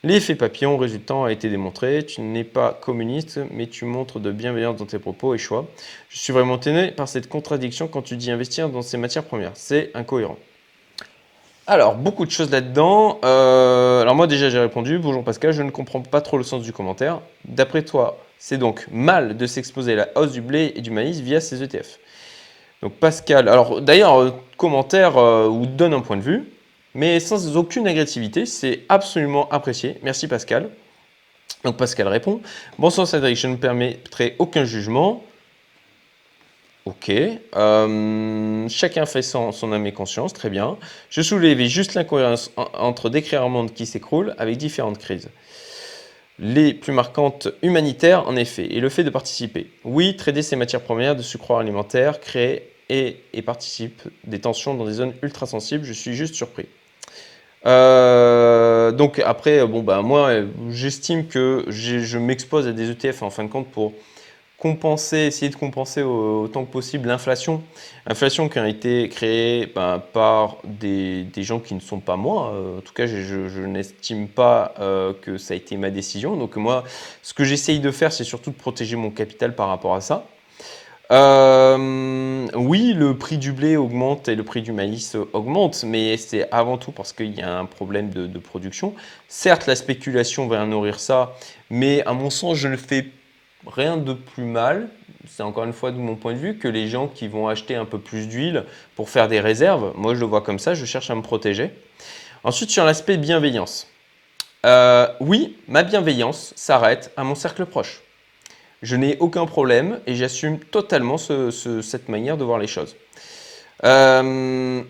[0.03, 2.05] L'effet papillon résultant a été démontré.
[2.05, 5.65] Tu n'es pas communiste, mais tu montres de bienveillance dans tes propos et choix.
[6.09, 9.53] Je suis vraiment étonné par cette contradiction quand tu dis investir dans ces matières premières.
[9.55, 10.37] C'est incohérent.
[11.65, 13.19] Alors, beaucoup de choses là-dedans.
[13.25, 14.99] Euh, alors moi déjà j'ai répondu.
[14.99, 17.19] Bonjour Pascal, je ne comprends pas trop le sens du commentaire.
[17.45, 21.19] D'après toi, c'est donc mal de s'exposer à la hausse du blé et du maïs
[21.19, 21.99] via ces ETF.
[22.81, 26.43] Donc Pascal, alors d'ailleurs, euh, commentaire euh, ou donne un point de vue,
[26.93, 29.97] mais sans aucune agressivité, c'est absolument apprécié.
[30.03, 30.69] Merci Pascal.
[31.63, 32.41] Donc Pascal répond
[32.77, 35.23] Bonsoir Cédric, je ne permettrai aucun jugement.
[36.85, 37.11] Ok.
[37.55, 40.77] Euh, chacun fait son, son âme et conscience, très bien.
[41.09, 45.29] Je soulevais juste l'incohérence entre décrire un monde qui s'écroule avec différentes crises
[46.39, 49.71] les plus marquantes humanitaires, en effet, et le fait de participer.
[49.83, 54.85] Oui, trader ces matières premières de sucre alimentaire, créer et, et participe des tensions dans
[54.85, 56.67] des zones ultra sensibles, je suis juste surpris.
[57.65, 60.31] Euh, donc après, bon bah moi,
[60.69, 63.93] j'estime que je m'expose à des ETF en fin de compte pour
[64.57, 67.61] compenser, essayer de compenser autant que possible l'inflation.
[68.07, 72.53] Inflation qui a été créée ben, par des, gens qui ne sont pas moi.
[72.53, 76.35] Euh, en tout cas, je, n'estime pas euh, que ça a été ma décision.
[76.35, 76.83] Donc moi,
[77.21, 80.25] ce que j'essaye de faire, c'est surtout de protéger mon capital par rapport à ça.
[81.09, 86.51] Euh, oui, le prix du blé augmente et le prix du maïs augmente, mais c'est
[86.51, 88.93] avant tout parce qu'il y a un problème de, production.
[89.27, 91.33] Certes, la spéculation va nourrir ça,
[91.69, 93.05] mais à mon sens, je ne fais
[93.67, 94.89] rien de plus mal,
[95.27, 97.75] c'est encore une fois de mon point de vue, que les gens qui vont acheter
[97.75, 99.93] un peu plus d'huile pour faire des réserves.
[99.95, 101.71] Moi, je le vois comme ça, je cherche à me protéger.
[102.43, 103.87] Ensuite, sur l'aspect bienveillance.
[104.65, 108.01] Euh, oui, ma bienveillance s'arrête à mon cercle proche.
[108.81, 112.95] Je n'ai aucun problème et j'assume totalement cette manière de voir les choses.
[113.83, 114.81] Euh,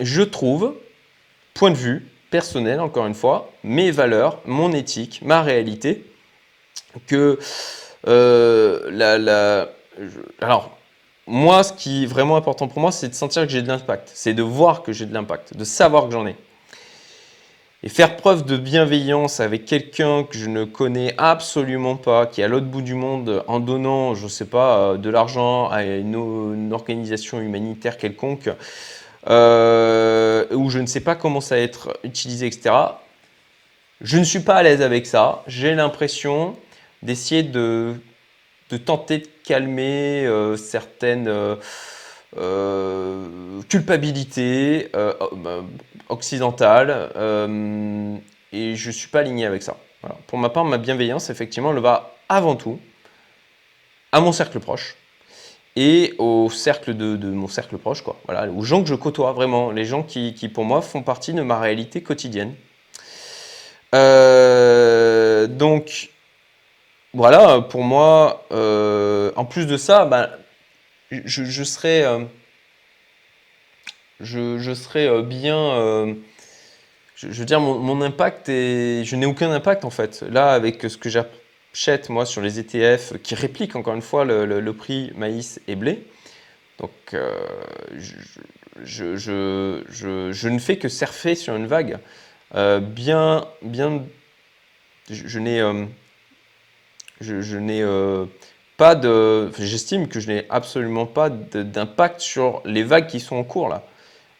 [0.00, 0.74] je trouve,
[1.54, 6.04] point de vue personnel, encore une fois, mes valeurs, mon éthique, ma réalité,
[7.06, 7.38] que
[8.06, 9.66] euh,
[10.40, 10.78] alors,
[11.26, 14.10] moi, ce qui est vraiment important pour moi, c'est de sentir que j'ai de l'impact.
[14.14, 16.36] C'est de voir que j'ai de l'impact, de savoir que j'en ai.
[17.84, 22.44] Et faire preuve de bienveillance avec quelqu'un que je ne connais absolument pas, qui est
[22.44, 25.84] à l'autre bout du monde, en donnant, je ne sais pas, euh, de l'argent à
[25.84, 28.50] une, organisation humanitaire quelconque,
[29.28, 32.74] euh, où je ne sais pas comment ça va être utilisé, etc.
[34.00, 35.42] Je ne suis pas à l'aise avec ça.
[35.46, 36.56] J'ai l'impression
[37.02, 37.94] d'essayer de,
[38.70, 41.56] de, tenter de calmer euh, certaines euh,
[42.36, 45.64] euh, culpabilités bah,
[46.08, 47.10] occidentales
[48.52, 49.76] et je ne suis pas aligné avec ça.
[50.26, 52.78] Pour ma part, ma bienveillance, effectivement, elle va avant tout
[54.12, 54.96] à mon cercle proche
[55.76, 58.16] et au cercle de, mon cercle proche, quoi.
[58.26, 61.42] Voilà, aux gens que je côtoie vraiment, les gens qui, pour moi font partie de
[61.42, 62.54] ma réalité quotidienne.
[63.94, 66.10] Euh, donc
[67.14, 70.30] voilà, pour moi, euh, en plus de ça, ben,
[71.10, 72.24] je, serais, euh,
[74.74, 76.16] serais bien,
[77.14, 80.22] je, veux dire, mon, impact est, je n'ai aucun impact en fait.
[80.30, 81.22] Là, avec ce que j'ai
[82.08, 86.06] moi, sur les ETF qui répliquent encore une fois le, prix maïs et blé.
[86.78, 87.34] Donc, euh,
[88.84, 91.98] je, ne fais que surfer sur une vague.
[92.54, 94.04] Euh, bien, bien,
[95.10, 95.60] je, n'ai,
[97.22, 97.84] euh, je, n'ai
[98.76, 103.44] pas de, j'estime que je n'ai absolument pas d'impact sur les vagues qui sont en
[103.44, 103.84] cours là.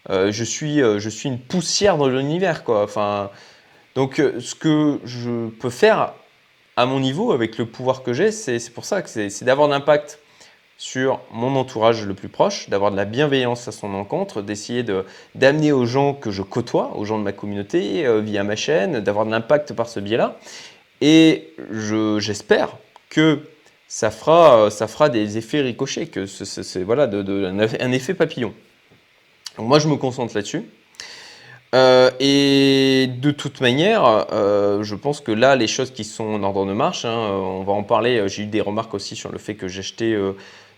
[0.08, 2.82] je suis, je suis une poussière dans l'univers quoi.
[2.82, 3.30] Enfin,
[3.94, 6.12] donc, ce que je peux faire
[6.76, 10.20] à mon niveau, avec le pouvoir que j'ai, c'est pour ça que c'est d'avoir l'impact
[10.76, 14.84] sur mon entourage le plus proche, d'avoir de la bienveillance à son encontre, d'essayer
[15.34, 19.00] d'amener aux gens que je côtoie, aux gens de ma communauté, euh, via ma chaîne,
[19.00, 20.38] d'avoir de l'impact par ce biais-là.
[21.00, 21.54] Et
[22.18, 22.76] j'espère
[23.10, 23.40] que
[23.86, 28.52] ça fera, ça fera des effets ricochets, que c'est voilà, un effet papillon.
[29.56, 30.64] Donc moi, je me concentre là-dessus.
[31.74, 36.42] Euh, et de toute manière, euh, je pense que là, les choses qui sont en
[36.42, 38.26] ordre de marche, hein, on va en parler.
[38.28, 40.32] J'ai eu des remarques aussi sur le fait que j'ai acheté euh,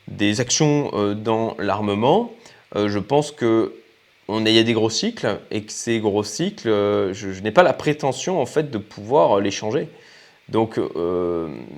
[0.09, 2.33] des actions dans l'armement.
[2.75, 3.75] je pense que
[4.27, 7.63] on il y a des gros cycles et que ces gros cycles, je, n'ai pas
[7.63, 9.89] la prétention en fait de pouvoir les changer.
[10.51, 10.79] Donc,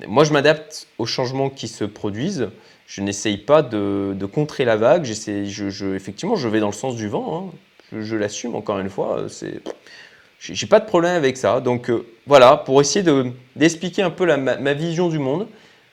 [0.08, 2.48] moi, je m'adapte aux changements qui se produisent.
[2.86, 5.04] Je n'essaye pas de, contrer la vague.
[5.04, 7.50] Je, effectivement, je vais dans le sens du vent.
[7.52, 7.56] Hein
[8.00, 9.20] je, l'assume encore une fois.
[9.20, 9.60] Euh, c'est,
[10.38, 11.60] j'ai pas de problème avec ça.
[11.60, 15.46] Donc euh, voilà, pour essayer de, d'expliquer un peu ma, vision du monde,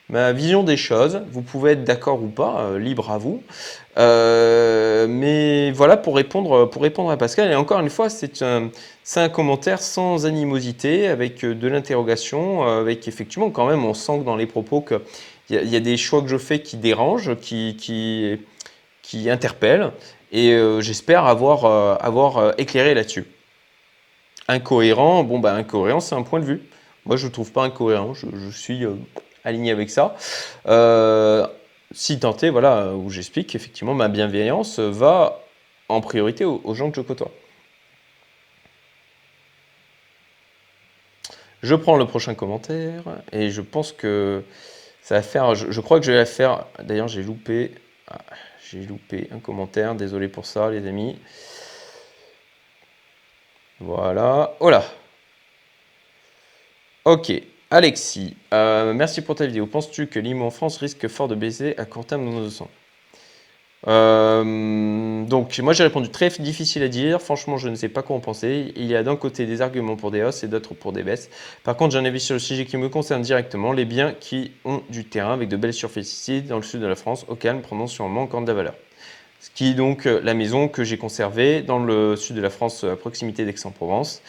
[0.10, 1.22] ma vision des choses.
[1.32, 3.44] Vous pouvez être d'accord ou pas, euh, libre à vous.
[3.98, 7.52] mais voilà pour répondre, à Pascal.
[7.52, 13.68] Et encore une fois, c'est un, commentaire sans animosité, avec de l'interrogation, avec effectivement quand
[13.68, 15.00] même, on sent que dans les propos qu'il
[15.50, 17.76] y, a des choix que je fais qui dérangent, qui,
[19.02, 19.92] qui, interpellent.
[20.32, 21.96] Et euh, j'espère avoir, euh,
[22.42, 23.26] euh, éclairé là-dessus.
[24.48, 26.62] Incohérent, bon, bah, incohérent, c'est un point de vue.
[27.06, 28.86] Moi, je ne trouve pas incohérent, je, suis
[29.44, 30.16] aligné avec ça.
[31.92, 35.42] si tenté, voilà, où j'explique effectivement ma bienveillance va
[35.90, 37.32] en priorité aux, gens que je côtoie.
[41.62, 44.44] Je prends le prochain commentaire et je pense que
[45.02, 45.56] ça va faire.
[45.56, 46.66] Je, crois que je vais faire.
[46.82, 47.72] D'ailleurs, j'ai loupé.
[48.08, 48.20] Ah,
[48.70, 51.20] j'ai loupé un commentaire, désolé pour ça les amis.
[53.80, 54.84] Voilà, voilà.
[57.06, 57.32] Ok,
[57.72, 59.68] Alexis, euh, merci pour ta vidéo.
[59.68, 62.68] Penses-tu que l'IMO en France risque fort de baisser à court terme dans nos sens
[63.88, 67.22] euh, donc, moi j'ai répondu très difficile à dire.
[67.22, 68.74] Franchement, je ne sais pas quoi en penser.
[68.76, 71.30] Il y a d'un côté des arguments pour des hausses et d'autres pour des baisses.
[71.64, 74.52] Par contre, j'en ai vu sur le sujet qui me concerne directement les biens qui
[74.66, 77.62] ont du terrain avec de belles surfaces dans le sud de la France, au calme,
[77.62, 78.74] prenant sûrement encore de la valeur.
[79.40, 82.50] Ce qui est donc euh, la maison que j'ai conservée dans le sud de la
[82.50, 84.22] France, à proximité d'Aix-en-Provence.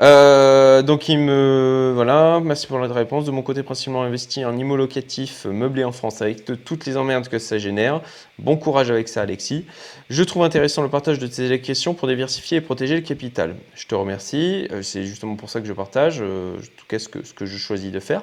[0.00, 3.24] Euh, donc il me voilà, merci pour la réponse.
[3.24, 7.28] De mon côté, principalement investi en immo locatif meublé en France avec toutes les emmerdes
[7.28, 8.00] que ça génère.
[8.38, 9.66] Bon courage avec ça, Alexis.
[10.08, 13.56] Je trouve intéressant le partage de tes questions pour diversifier et protéger le capital.
[13.74, 14.66] Je te remercie.
[14.72, 17.58] Euh, c'est justement pour ça que je partage, euh, en tout cas ce que, je
[17.58, 18.22] choisis de faire.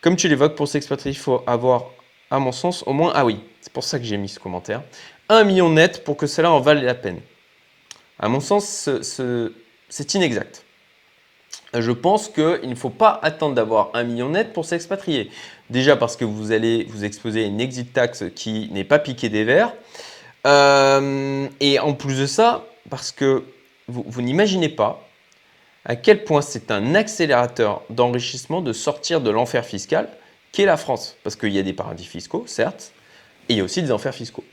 [0.00, 1.90] Comme tu l'évoques, pour s'expatrier, il faut avoir,
[2.30, 4.82] à mon sens, au moins, ah oui, c'est pour ça que j'ai mis ce commentaire,
[5.28, 7.20] un million net pour que cela en vaille la peine.
[8.18, 8.88] À mon sens,
[9.88, 10.64] c'est inexact
[11.80, 15.30] je pense qu'il ne faut pas attendre d'avoir un million net pour s'expatrier.
[15.70, 19.30] Déjà parce que vous allez vous exposer à une exit tax qui n'est pas piquée
[19.30, 19.72] des verres.
[20.46, 23.44] Euh, et en plus de ça, parce que
[23.88, 25.08] vous, n'imaginez pas
[25.84, 30.08] à quel point c'est un accélérateur d'enrichissement de sortir de l'enfer fiscal
[30.52, 31.16] qu'est la France.
[31.24, 32.92] Parce qu'il y a des paradis fiscaux, certes,
[33.48, 34.44] et il y a aussi des enfers fiscaux.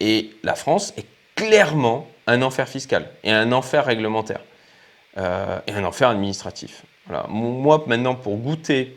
[0.00, 4.40] Et la France est clairement un enfer fiscal et un enfer réglementaire.
[5.18, 6.84] Euh, et un enfer administratif.
[7.28, 8.96] Moi, maintenant, pour goûter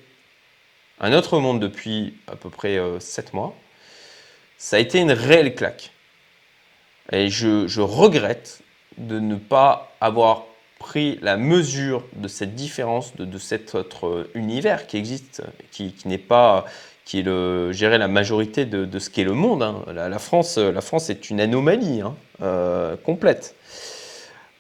[0.99, 3.55] un autre monde depuis à peu près euh, 7 mois,
[4.57, 5.91] ça a été une réelle claque.
[7.12, 8.62] Et je, regrette
[8.97, 10.43] de ne pas avoir
[10.77, 16.65] pris la mesure de cette différence, de, cet autre univers qui existe, qui, n'est pas,
[17.03, 19.63] qui est le, la majorité de, ce qu'est le monde.
[19.63, 19.84] Hein.
[19.91, 23.55] La, France, la France est une anomalie hein, euh, complète.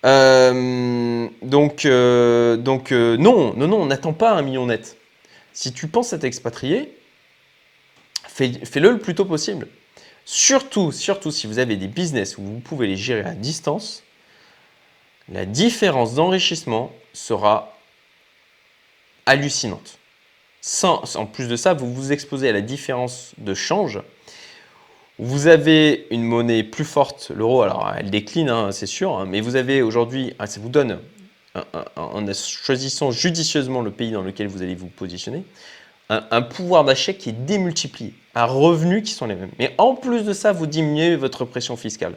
[0.05, 4.97] Euh, donc, euh, donc euh, non, non, non, on n'attend pas un million net.
[5.53, 6.97] si tu penses à t'expatrier,
[8.27, 9.67] fais-le le plus tôt possible.
[10.25, 14.03] Surtout, surtout si vous avez des business où vous pouvez les gérer à distance,
[15.29, 17.77] la différence d'enrichissement sera
[19.25, 19.97] hallucinante.
[20.61, 23.99] Sans, en plus de ça, vous vous exposez à la différence de change.
[25.23, 29.39] Vous avez une monnaie plus forte, l'euro, alors elle décline, hein, c'est sûr, hein, mais
[29.39, 30.97] vous avez aujourd'hui, ah, ça vous donne,
[31.95, 35.43] en choisissant judicieusement le pays dans lequel vous allez vous positionner,
[36.09, 39.51] un, pouvoir d'achat qui est démultiplié, un revenu qui sont les mêmes.
[39.59, 42.15] Mais en plus de ça, vous diminuez votre pression fiscale.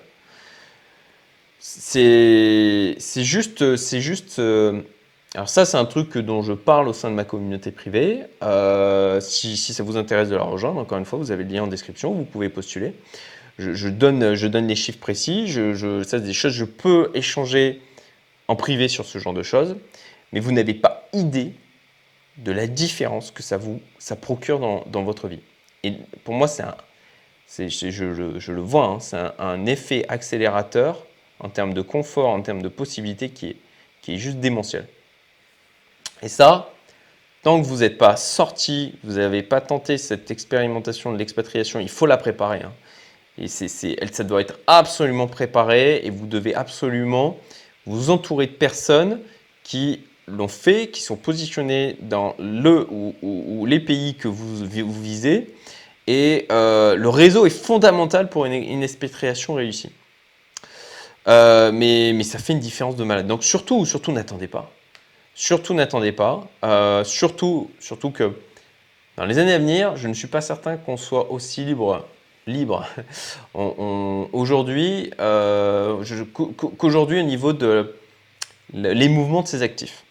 [1.60, 4.38] C'est juste, juste.
[4.38, 4.80] Euh,
[5.34, 8.20] alors ça, c'est un truc dont je parle au sein de ma communauté privée.
[8.44, 11.64] Euh, si, ça vous intéresse de la rejoindre, encore une fois, vous avez le lien
[11.64, 12.94] en description, vous pouvez postuler.
[13.58, 15.48] Je, donne, je donne les chiffres précis.
[15.48, 17.80] Je, ça, c'est des choses, je peux échanger
[18.46, 19.76] en privé sur ce genre de choses,
[20.32, 21.52] mais vous n'avez pas idée
[22.36, 25.40] de la différence que ça vous ça procure dans, dans votre vie.
[25.82, 25.94] Et
[26.24, 26.76] pour moi, c'est un,
[27.58, 31.06] je, je, je, le vois, hein, c'est un, effet accélérateur
[31.40, 33.56] en termes de confort, en termes de possibilités qui est,
[34.00, 34.86] qui est juste démentiel.
[36.22, 36.70] Et ça,
[37.42, 41.88] tant que vous n'êtes pas sorti, vous n'avez pas tenté cette expérimentation de l'expatriation, il
[41.88, 42.62] faut la préparer.
[42.62, 42.72] Hein.
[43.36, 47.36] Et ça doit être absolument préparé et vous devez absolument
[47.84, 49.20] vous entourer de personnes
[49.64, 55.54] qui l'ont fait, qui sont positionnés dans le ou, les pays que vous, vous visez.
[56.06, 59.90] Et euh, le réseau est fondamental pour une, expatriation réussie.
[61.26, 63.26] Euh, mais, mais, ça fait une différence de malade.
[63.26, 64.70] Donc surtout, surtout n'attendez pas.
[65.34, 66.46] Surtout n'attendez pas.
[66.64, 68.32] Euh, surtout, surtout que
[69.16, 72.04] dans les années à venir, je ne suis pas certain qu'on soit aussi libre
[72.46, 72.86] libre
[73.54, 75.10] aujourd'hui
[76.76, 77.94] qu'aujourd'hui au niveau de
[78.72, 80.04] les mouvements de ces actifs.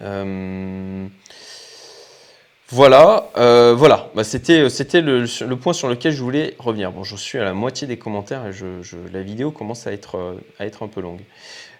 [0.00, 1.06] Euh,
[2.68, 4.10] voilà, euh, voilà.
[4.14, 6.90] Bah, c'était c'était le, point sur lequel je voulais revenir.
[6.90, 8.50] Bon, je suis à la moitié des commentaires et
[9.12, 11.20] la vidéo commence à être, à être un peu longue.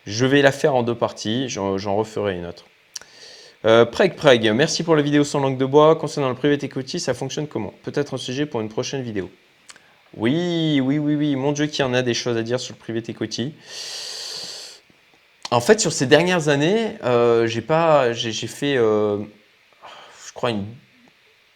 [0.07, 2.65] Je vais la faire en deux parties, j'en referai une autre.
[3.65, 5.97] Euh, Preg Preg, merci pour la vidéo sans langue de bois.
[5.97, 7.75] Concernant le private equity, ça fonctionne comment?
[7.83, 9.29] Peut-être un sujet pour une prochaine vidéo.
[10.17, 11.35] Oui, oui, oui, oui.
[11.35, 13.55] Mon Dieu, qu'il y en a des choses à dire sur le private equity.
[15.51, 17.61] En fait, sur ces dernières années, euh, j'ai
[18.47, 19.19] fait, euh,
[20.29, 20.67] je crois, une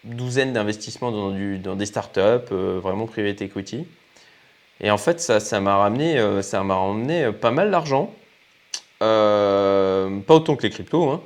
[0.02, 3.86] douzaine d'investissements dans, des startups, vraiment private equity.
[4.80, 8.12] Et en fait, ça, m'a ramené, ça m'a ramené pas mal d'argent.
[9.00, 11.20] Pas autant que les cryptos, hein.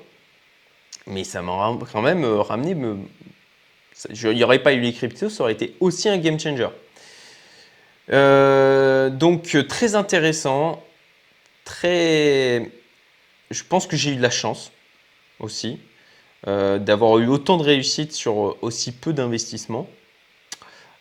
[1.07, 2.77] mais ça m'a quand même ramené.
[4.11, 6.69] il n'y aurait pas eu les cryptos, ça aurait été aussi un game changer.
[8.09, 10.83] donc très intéressant
[11.65, 12.71] très.
[13.51, 14.73] Je pense que j'ai eu de la chance
[15.41, 15.79] aussi
[16.47, 19.89] euh, d'avoir eu autant de réussite sur aussi peu d'investissement.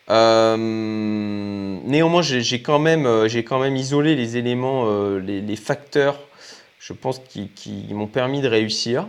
[0.09, 6.19] Euh, néanmoins, j'ai euh, quand même isolé les éléments, les, facteurs,
[6.83, 9.07] je pense, qui, m'ont permis de réussir.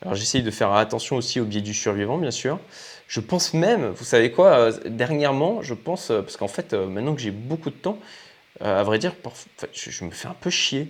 [0.00, 2.58] Alors j'essaye de faire attention aussi au biais du survivant, bien sûr.
[3.08, 7.30] Je pense même, vous savez quoi, dernièrement, je pense, parce qu'en fait, maintenant que j'ai
[7.30, 7.98] beaucoup de temps,
[8.62, 9.14] euh, à vrai dire,
[9.72, 10.88] je, me fais un peu chier.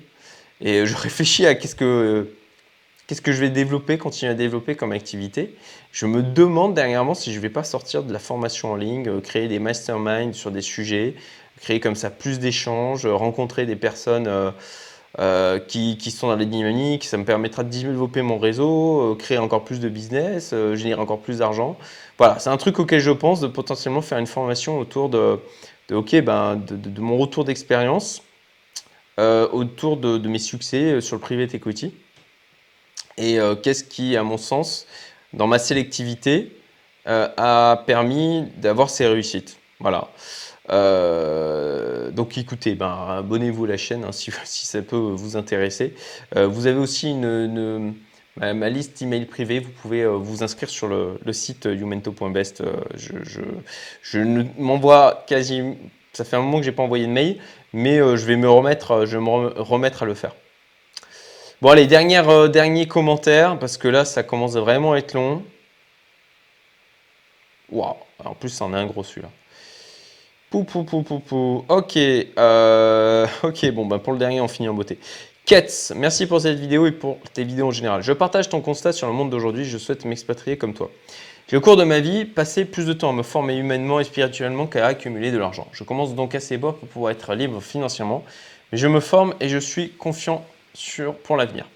[0.60, 2.28] Et je réfléchis à qu'est-ce que,
[3.06, 5.56] qu'est-ce que je vais développer, continuer à développer comme activité.
[5.90, 9.08] Je me demande dernièrement si je ne vais pas sortir de la formation en ligne,
[9.08, 11.14] euh, créer des masterminds sur des sujets,
[11.60, 14.28] créer comme ça plus d'échanges, rencontrer des personnes
[15.18, 17.04] euh, qui, qui, sont dans les dynamiques.
[17.04, 21.38] Ça me permettra de développer mon réseau, créer encore plus de business, générer encore plus
[21.38, 21.76] d'argent.
[22.18, 25.38] Voilà, c'est un truc auquel je pense de potentiellement faire une formation autour de
[25.88, 28.22] de, ok, ben, de, mon retour d'expérience
[29.18, 31.94] euh, autour de, mes succès euh, sur le private equity.
[33.16, 34.86] Et euh, qu'est-ce qui, à mon sens,
[35.32, 36.52] dans ma sélectivité,
[37.06, 39.56] a permis d'avoir ces réussites.
[39.80, 40.08] Voilà.
[40.68, 44.30] Donc écoutez, ben, abonnez-vous à la chaîne hein, si,
[44.66, 45.94] ça peut vous intéresser.
[46.34, 52.62] vous avez aussi ma, liste email privée, vous pouvez vous inscrire sur le, site youmento.best.
[52.96, 53.40] je, je,
[54.02, 54.18] je
[54.58, 55.62] m'envoie quasi
[56.18, 57.38] ça fait un moment que j'ai pas envoyé de mail,
[57.72, 60.34] mais euh, je vais me remettre, euh, je vais me remettre à le faire.
[61.62, 65.44] Bon allez, euh, dernier commentaire, parce que là ça commence vraiment à être long.
[67.70, 69.30] Waouh, en plus c'en est un gros celui-là.
[70.50, 71.64] Pou, pou, pou, pou, pou.
[71.68, 71.98] Ok,
[73.42, 74.98] ok, bon, ben pour le dernier, on finit en beauté.
[75.44, 78.02] Ketz, merci pour cette vidéo et pour tes vidéos en général.
[78.02, 80.90] Je partage ton constat sur le monde d'aujourd'hui, je souhaite m'expatrier comme toi.
[81.48, 84.04] J'ai au cours de ma vie passé plus de temps à me former humainement et
[84.04, 85.68] spirituellement qu'à accumuler de l'argent.
[85.72, 88.24] Je commence donc assez bas pour pouvoir être libre financièrement,
[88.72, 91.66] mais je me forme et je suis confiant sur, pour l'avenir.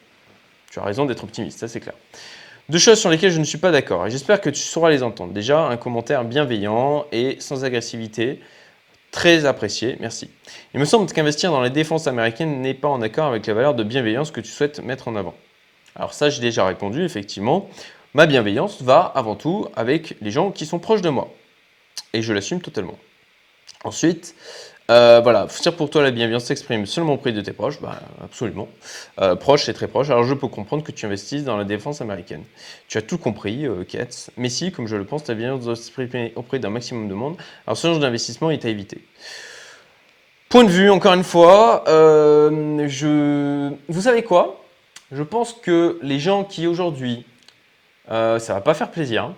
[0.71, 1.95] Tu as raison d'être optimiste, ça c'est clair.
[2.71, 5.03] Deux choses sur lesquelles je ne suis pas d'accord et j'espère que tu sauras les
[5.03, 5.35] entendre.
[5.35, 8.41] Déjà, un commentaire bienveillant et sans agressivité,
[9.13, 10.29] très apprécié, merci.
[10.75, 13.75] Il me semble qu'investir dans la défense américaine n'est pas en accord avec la valeur
[13.75, 15.35] de bienveillance que tu souhaites mettre en avant.
[15.95, 17.69] Alors ça, j'ai déjà répondu, effectivement.
[18.15, 21.33] Ma bienveillance va avant tout avec les gens qui sont proches de moi.
[22.15, 22.99] Et je l'assume totalement.
[23.85, 24.35] Ensuite,
[24.91, 28.69] euh, voilà, dire pour toi la bienveillance s'exprime seulement auprès de tes proches, bah, absolument.
[29.21, 30.11] Euh, proche, c'est très proche.
[30.11, 32.43] Alors je peux comprendre que tu investisses dans la défense américaine.
[32.89, 33.85] Tu as tout compris, euh,
[34.37, 37.37] Mais si, comme je le pense, ta bienveillance doit s'exprimer auprès d'un maximum de monde.
[37.67, 39.05] Alors ce genre d'investissement est à éviter.
[40.49, 43.73] Point de vue, encore une fois, euh, je...
[43.89, 44.63] vous savez quoi?
[45.11, 47.25] Je pense que les gens qui aujourd'hui,
[48.09, 49.35] ça va pas faire plaisir, hein,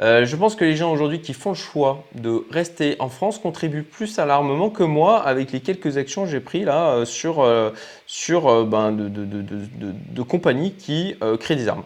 [0.00, 3.38] euh, je pense que les gens aujourd'hui qui font le choix de rester en France
[3.38, 7.04] contribuent plus à l'armement que moi avec les quelques actions que j'ai prises là euh,
[7.04, 7.70] sur, euh,
[8.06, 11.84] sur ben, de, compagnies qui créent des armes.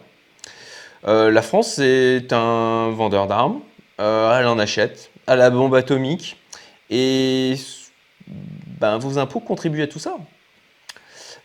[1.05, 3.59] la France est un vendeur d'armes,
[3.97, 6.37] elle en achète, à la bombe atomique
[6.89, 7.55] et
[8.27, 10.15] ben, vos impôts contribuent à tout ça.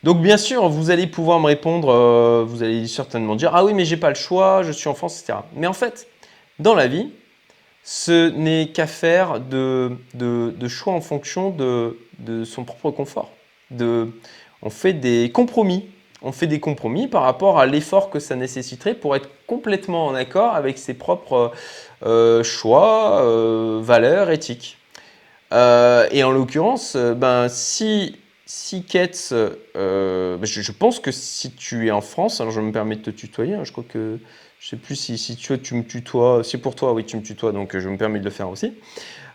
[0.03, 3.83] Donc bien sûr, vous allez pouvoir me répondre, vous allez certainement dire ah oui mais
[3.83, 5.39] j'ai pas le choix, je suis en France, etc.
[5.55, 6.07] Mais en fait,
[6.61, 7.09] dans la vie,
[7.83, 8.85] ce n'est qu'à
[9.39, 13.31] de, de, choix en fonction de, son propre confort.
[13.79, 15.89] on fait des compromis.
[16.23, 20.13] On fait des compromis par rapport à l'effort que ça nécessiterait pour être complètement en
[20.13, 21.51] accord avec ses propres
[22.03, 24.77] euh, choix, euh, valeurs, éthiques.
[25.51, 29.33] Euh, et en l'occurrence, ben, si, si Ketz,
[29.73, 33.55] je, pense que si tu es en France, alors je me permets de te tutoyer,
[33.55, 34.19] hein, je crois que
[34.61, 36.43] je sais plus si, si tu, tu me tutoies.
[36.43, 38.73] Si pour toi, oui, tu me tutoies, donc je me permets de le faire aussi.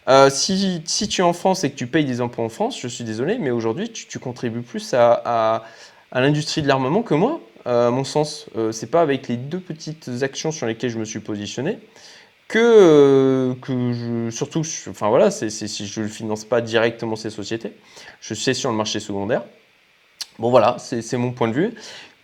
[0.09, 2.87] Euh, si, tu es en France et que tu payes des impôts en France, je
[2.87, 5.65] suis désolé, mais aujourd'hui, tu, contribues plus à,
[6.13, 8.47] l'industrie de l'armement que moi, à mon sens.
[8.57, 11.81] Euh, c'est pas avec les deux petites actions sur lesquelles je me suis positionné
[12.47, 17.73] que, euh, je, surtout, enfin voilà, si je ne finance pas directement ces sociétés,
[18.21, 19.43] je sais sur le marché secondaire.
[20.39, 21.75] Bon voilà, c'est mon point de vue.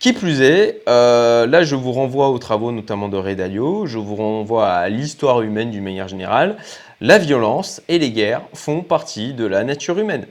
[0.03, 4.15] Qui plus est, euh, là je vous renvoie aux travaux notamment de Ray je vous
[4.15, 6.57] renvoie à l'histoire humaine d'une manière générale.
[6.99, 10.27] La violence et les guerres font partie de la nature humaine.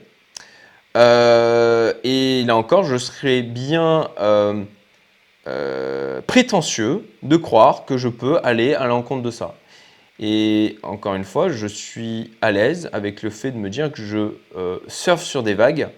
[0.95, 4.61] Euh, et là encore, je serais bien euh,
[6.27, 9.55] prétentieux de croire que je peux aller à l'encontre de ça.
[10.19, 14.03] Et encore une fois, je suis à l'aise avec le fait de me dire que
[14.03, 14.33] je
[14.87, 15.89] surfe sur des vagues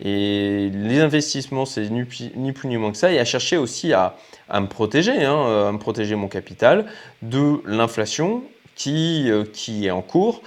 [0.00, 4.16] et les investissements, c'est ni, plus ni moins que ça, et à chercher aussi à,
[4.52, 6.86] me protéger, hein, euh, à me protéger mon capital
[7.22, 8.44] de l'inflation
[8.76, 10.42] qui, euh, qui est en cours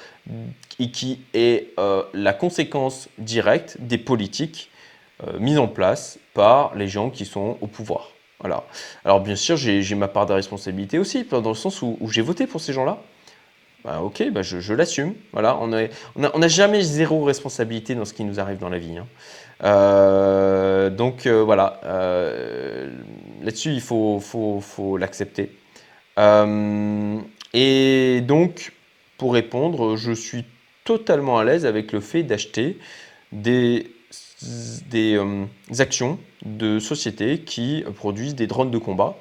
[0.79, 4.69] et qui est euh, la conséquence directe des politiques
[5.39, 8.09] mises en place par les gens qui sont au pouvoir.
[8.39, 8.63] Voilà.
[9.05, 12.47] Alors bien sûr, j'ai ma part de responsabilité aussi, dans le sens où j'ai voté
[12.47, 13.03] pour ces gens-là.
[13.83, 15.15] Bah, ok, bah, je, l'assume.
[15.33, 18.97] Voilà, on n'a jamais zéro responsabilité dans ce qui nous arrive dans la vie.
[18.97, 19.07] Hein.
[19.63, 22.89] Euh, donc euh, voilà, euh,
[23.43, 25.51] là-dessus, il faut, l'accepter.
[27.53, 28.73] et donc,
[29.17, 30.45] pour répondre, je suis
[30.83, 32.77] totalement à l'aise avec le fait d'acheter
[33.31, 33.87] des
[35.79, 39.15] actions de sociétés qui produisent des drones de combat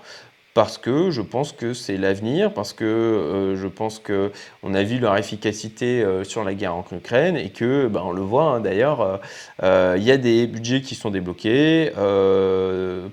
[0.60, 4.98] parce que je pense que c'est l'avenir, parce que euh, je pense qu'on a vu
[4.98, 8.60] leur efficacité euh, sur la guerre en Ukraine et que, ben, on le voit hein,
[8.60, 9.22] d'ailleurs,
[9.62, 11.92] euh, il y a des budgets qui sont débloqués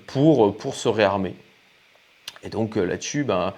[0.08, 1.36] pour, pour se réarmer.
[2.42, 3.54] Et donc là-dessus, ben,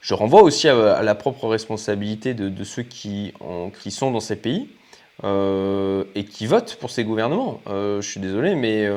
[0.00, 3.34] je renvoie aussi à, la propre responsabilité de, ceux qui,
[3.78, 4.70] qui, sont dans ces pays
[5.22, 7.60] et qui votent pour ces gouvernements.
[7.66, 8.88] je suis désolé, mais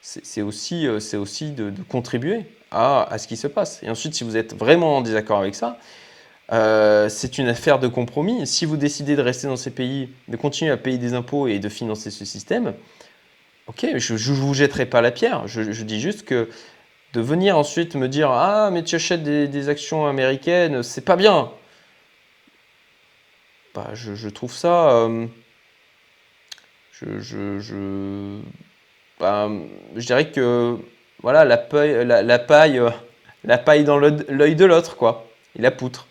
[0.00, 2.44] c'est aussi, aussi de, de contribuer
[2.74, 3.82] à, ce qui se passe.
[3.82, 5.78] Et ensuite, si vous êtes vraiment en désaccord avec ça,
[6.52, 8.46] euh, c'est une affaire de compromis.
[8.46, 11.58] Si vous décidez de rester dans ces pays, de continuer à payer des impôts et
[11.58, 12.74] de financer ce système,
[13.68, 15.46] ok, je ne vous jetterai pas la pierre.
[15.46, 16.48] Je, dis juste que
[17.12, 21.52] de venir ensuite me dire Ah, mais tu achètes des, actions américaines, c'est pas bien.
[23.74, 24.90] Bah, je, trouve ça.
[24.90, 25.26] Euh,
[26.92, 28.40] je, je,
[29.18, 29.48] bah,
[29.96, 30.78] je dirais que
[31.24, 35.26] voilà, la, paille, la, paille, euh, paille dans l'œil de l'autre, quoi,
[35.58, 36.06] et la poutre.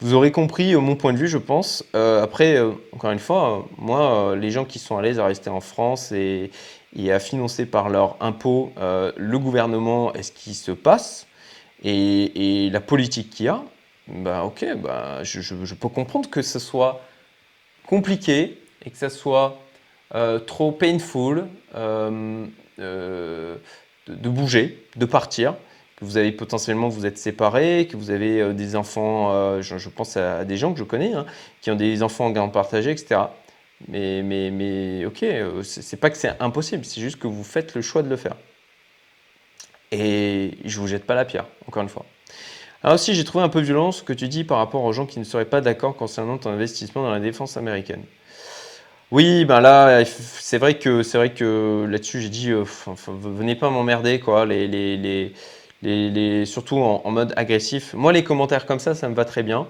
[0.00, 1.82] Vous aurez compris euh, mon point de vue, je pense.
[1.96, 2.60] Euh, après,
[2.92, 6.50] encore une fois, moi, les gens qui sont à l'aise à rester en France et,
[7.10, 11.26] à financer par leurs impôts le gouvernement et ce qui se passe
[11.82, 13.62] et, la politique qu'il y a,
[14.08, 17.00] bah ok, bah, je, peux comprendre que ce soit
[17.86, 19.58] compliqué et que ça soit
[20.46, 21.46] trop painful
[24.06, 25.54] de, bouger, de partir,
[25.96, 30.44] que vous avez potentiellement vous êtes séparés, que vous avez des enfants, je, pense à,
[30.44, 31.26] des gens que je connais, hein,
[31.60, 33.20] qui ont des enfants en garde partagée, etc.
[33.88, 35.24] Mais, mais, mais ok,
[35.62, 38.36] c'est pas que c'est impossible, c'est juste que vous faites le choix de le faire.
[39.92, 42.04] Et je vous jette pas la pierre, encore une fois.
[42.82, 45.06] Alors aussi, j'ai trouvé un peu violent ce que tu dis par rapport aux gens
[45.06, 48.02] qui ne seraient pas d'accord concernant ton investissement dans la défense américaine.
[49.14, 52.64] Oui, ben là, c'est vrai que c'est vrai que là-dessus, j'ai dit, euh,
[53.06, 54.44] venez pas m'emmerder, quoi.
[54.44, 55.32] Les, les,
[55.82, 57.94] les, surtout en, mode agressif.
[57.94, 59.68] Moi, les commentaires comme ça, ça me va très bien.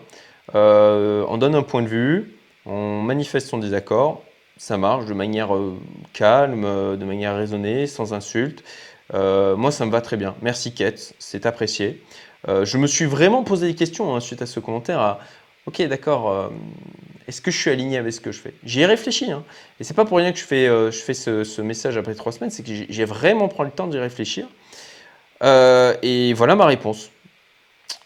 [0.55, 4.22] Euh, on donne un point de vue, on manifeste son désaccord,
[4.57, 5.76] ça marche de manière euh,
[6.14, 6.62] calme,
[6.97, 8.64] de manière raisonnée, sans insulte.
[9.12, 10.34] moi, ça me va très bien.
[10.40, 12.03] Merci, Kate, c'est apprécié.
[12.49, 15.18] Je me suis vraiment posé des questions hein, suite à ce commentaire.
[15.66, 16.48] Ok, d'accord, euh,
[17.26, 18.54] est-ce que je suis aligné avec ce que je fais?
[18.64, 19.30] J'y ai réfléchi.
[19.30, 19.44] Hein,
[19.80, 22.32] et c'est pas pour rien que je fais, euh, je fais ce, message après trois
[22.32, 24.46] semaines, c'est que j'ai vraiment pris le temps d'y réfléchir.
[25.42, 27.10] et voilà ma réponse.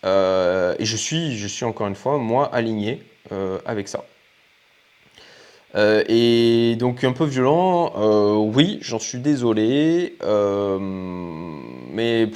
[0.05, 3.03] et je suis, je suis encore une fois, moi, aligné
[3.67, 4.05] avec ça.
[5.77, 7.93] et donc un peu violent,
[8.55, 10.17] oui, j'en suis désolé,
[11.93, 12.29] mais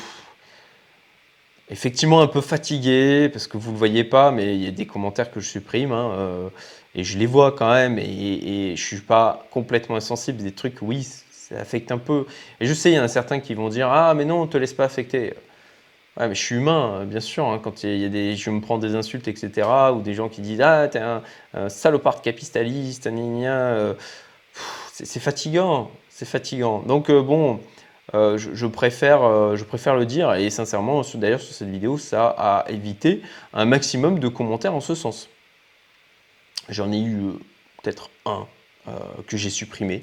[1.73, 4.71] effectivement un peu fatigué parce que vous ne le voyez pas, mais il y a
[4.71, 6.49] des commentaires que je supprime hein, euh,
[6.95, 10.43] et je les vois quand même et, je suis pas complètement insensible.
[10.43, 12.27] Des trucs, oui, ça affecte un peu.
[12.61, 14.47] Et je sais, il y en a certains qui vont dire Ah, mais non, on
[14.47, 15.35] te laisse pas affecter.
[16.19, 17.47] Ouais, mais je suis humain, bien sûr.
[17.47, 20.29] Hein, quand il y a des, je me prends des insultes, etc., ou des gens
[20.29, 21.23] qui disent Ah, t'es un,
[21.55, 23.95] un salopard capitaliste, euh,
[24.93, 26.81] c'est fatigant, c'est fatigant.
[26.81, 27.61] Donc, euh, bon,
[28.15, 30.35] euh, je, préfère, euh, je préfère le dire.
[30.35, 33.23] Et sincèrement, d'ailleurs, sur cette vidéo, ça a évité
[33.55, 35.29] un maximum de commentaires en ce sens.
[36.69, 37.33] J'en ai eu euh,
[37.83, 38.47] peut-être un
[39.29, 40.03] que j'ai supprimé.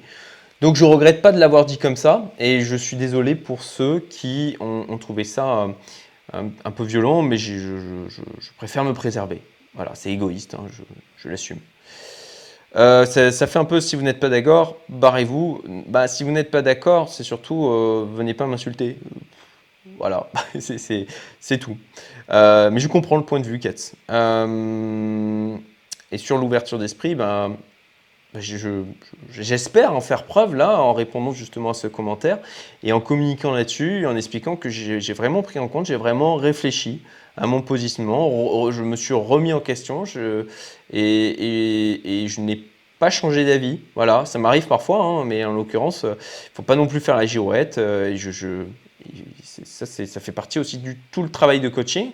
[0.62, 2.32] Donc je regrette pas de l'avoir dit comme ça.
[2.40, 5.68] Et je suis désolé pour ceux qui ont, trouvé ça
[6.32, 8.08] un, peu violent, mais je,
[8.56, 9.42] préfère me préserver.
[9.74, 10.66] Voilà, c'est égoïste, hein,
[11.18, 11.60] je l'assume.
[12.76, 15.62] Euh, ça, fait un peu si vous n'êtes pas d'accord, barrez-vous.
[15.88, 18.98] Bah, si vous n'êtes pas d'accord, c'est surtout euh, venez pas m'insulter.
[19.98, 21.78] Voilà, c'est tout.
[22.30, 23.94] Euh, mais je comprends le point de vue, Katz.
[26.12, 27.58] et sur l'ouverture d'esprit, ben,
[29.32, 32.38] j'espère en faire preuve là, en répondant justement à ce commentaire
[32.84, 37.02] et en communiquant là-dessus, en expliquant que j'ai vraiment pris en compte, j'ai vraiment réfléchi
[37.40, 42.64] à mon positionnement, je me suis remis en question et, je n'ai
[43.00, 43.80] pas changé d'avis.
[43.96, 46.16] Voilà, ça m'arrive parfois, hein, mais en l'occurrence, il ne
[46.54, 47.78] faut pas non plus faire la girouette.
[47.78, 48.16] Euh,
[49.64, 52.12] ça, ça, fait partie aussi du tout le travail de coaching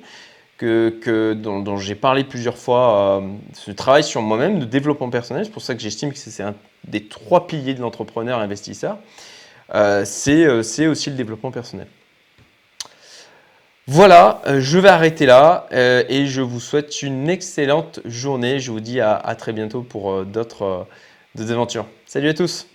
[0.58, 5.46] que, dont, j'ai parlé plusieurs fois, euh, ce travail sur moi-même, de développement personnel.
[5.46, 6.54] C'est pour ça que j'estime que c'est un
[6.88, 9.00] des trois piliers de l'entrepreneur investisseur.
[9.74, 11.88] Euh, c'est aussi le développement personnel.
[13.88, 18.60] Voilà, euh, je vais arrêter là euh, et je vous souhaite une excellente journée.
[18.60, 20.88] Je vous dis à, très bientôt pour euh, d'autres
[21.38, 21.86] aventures.
[22.08, 22.66] Salut à tous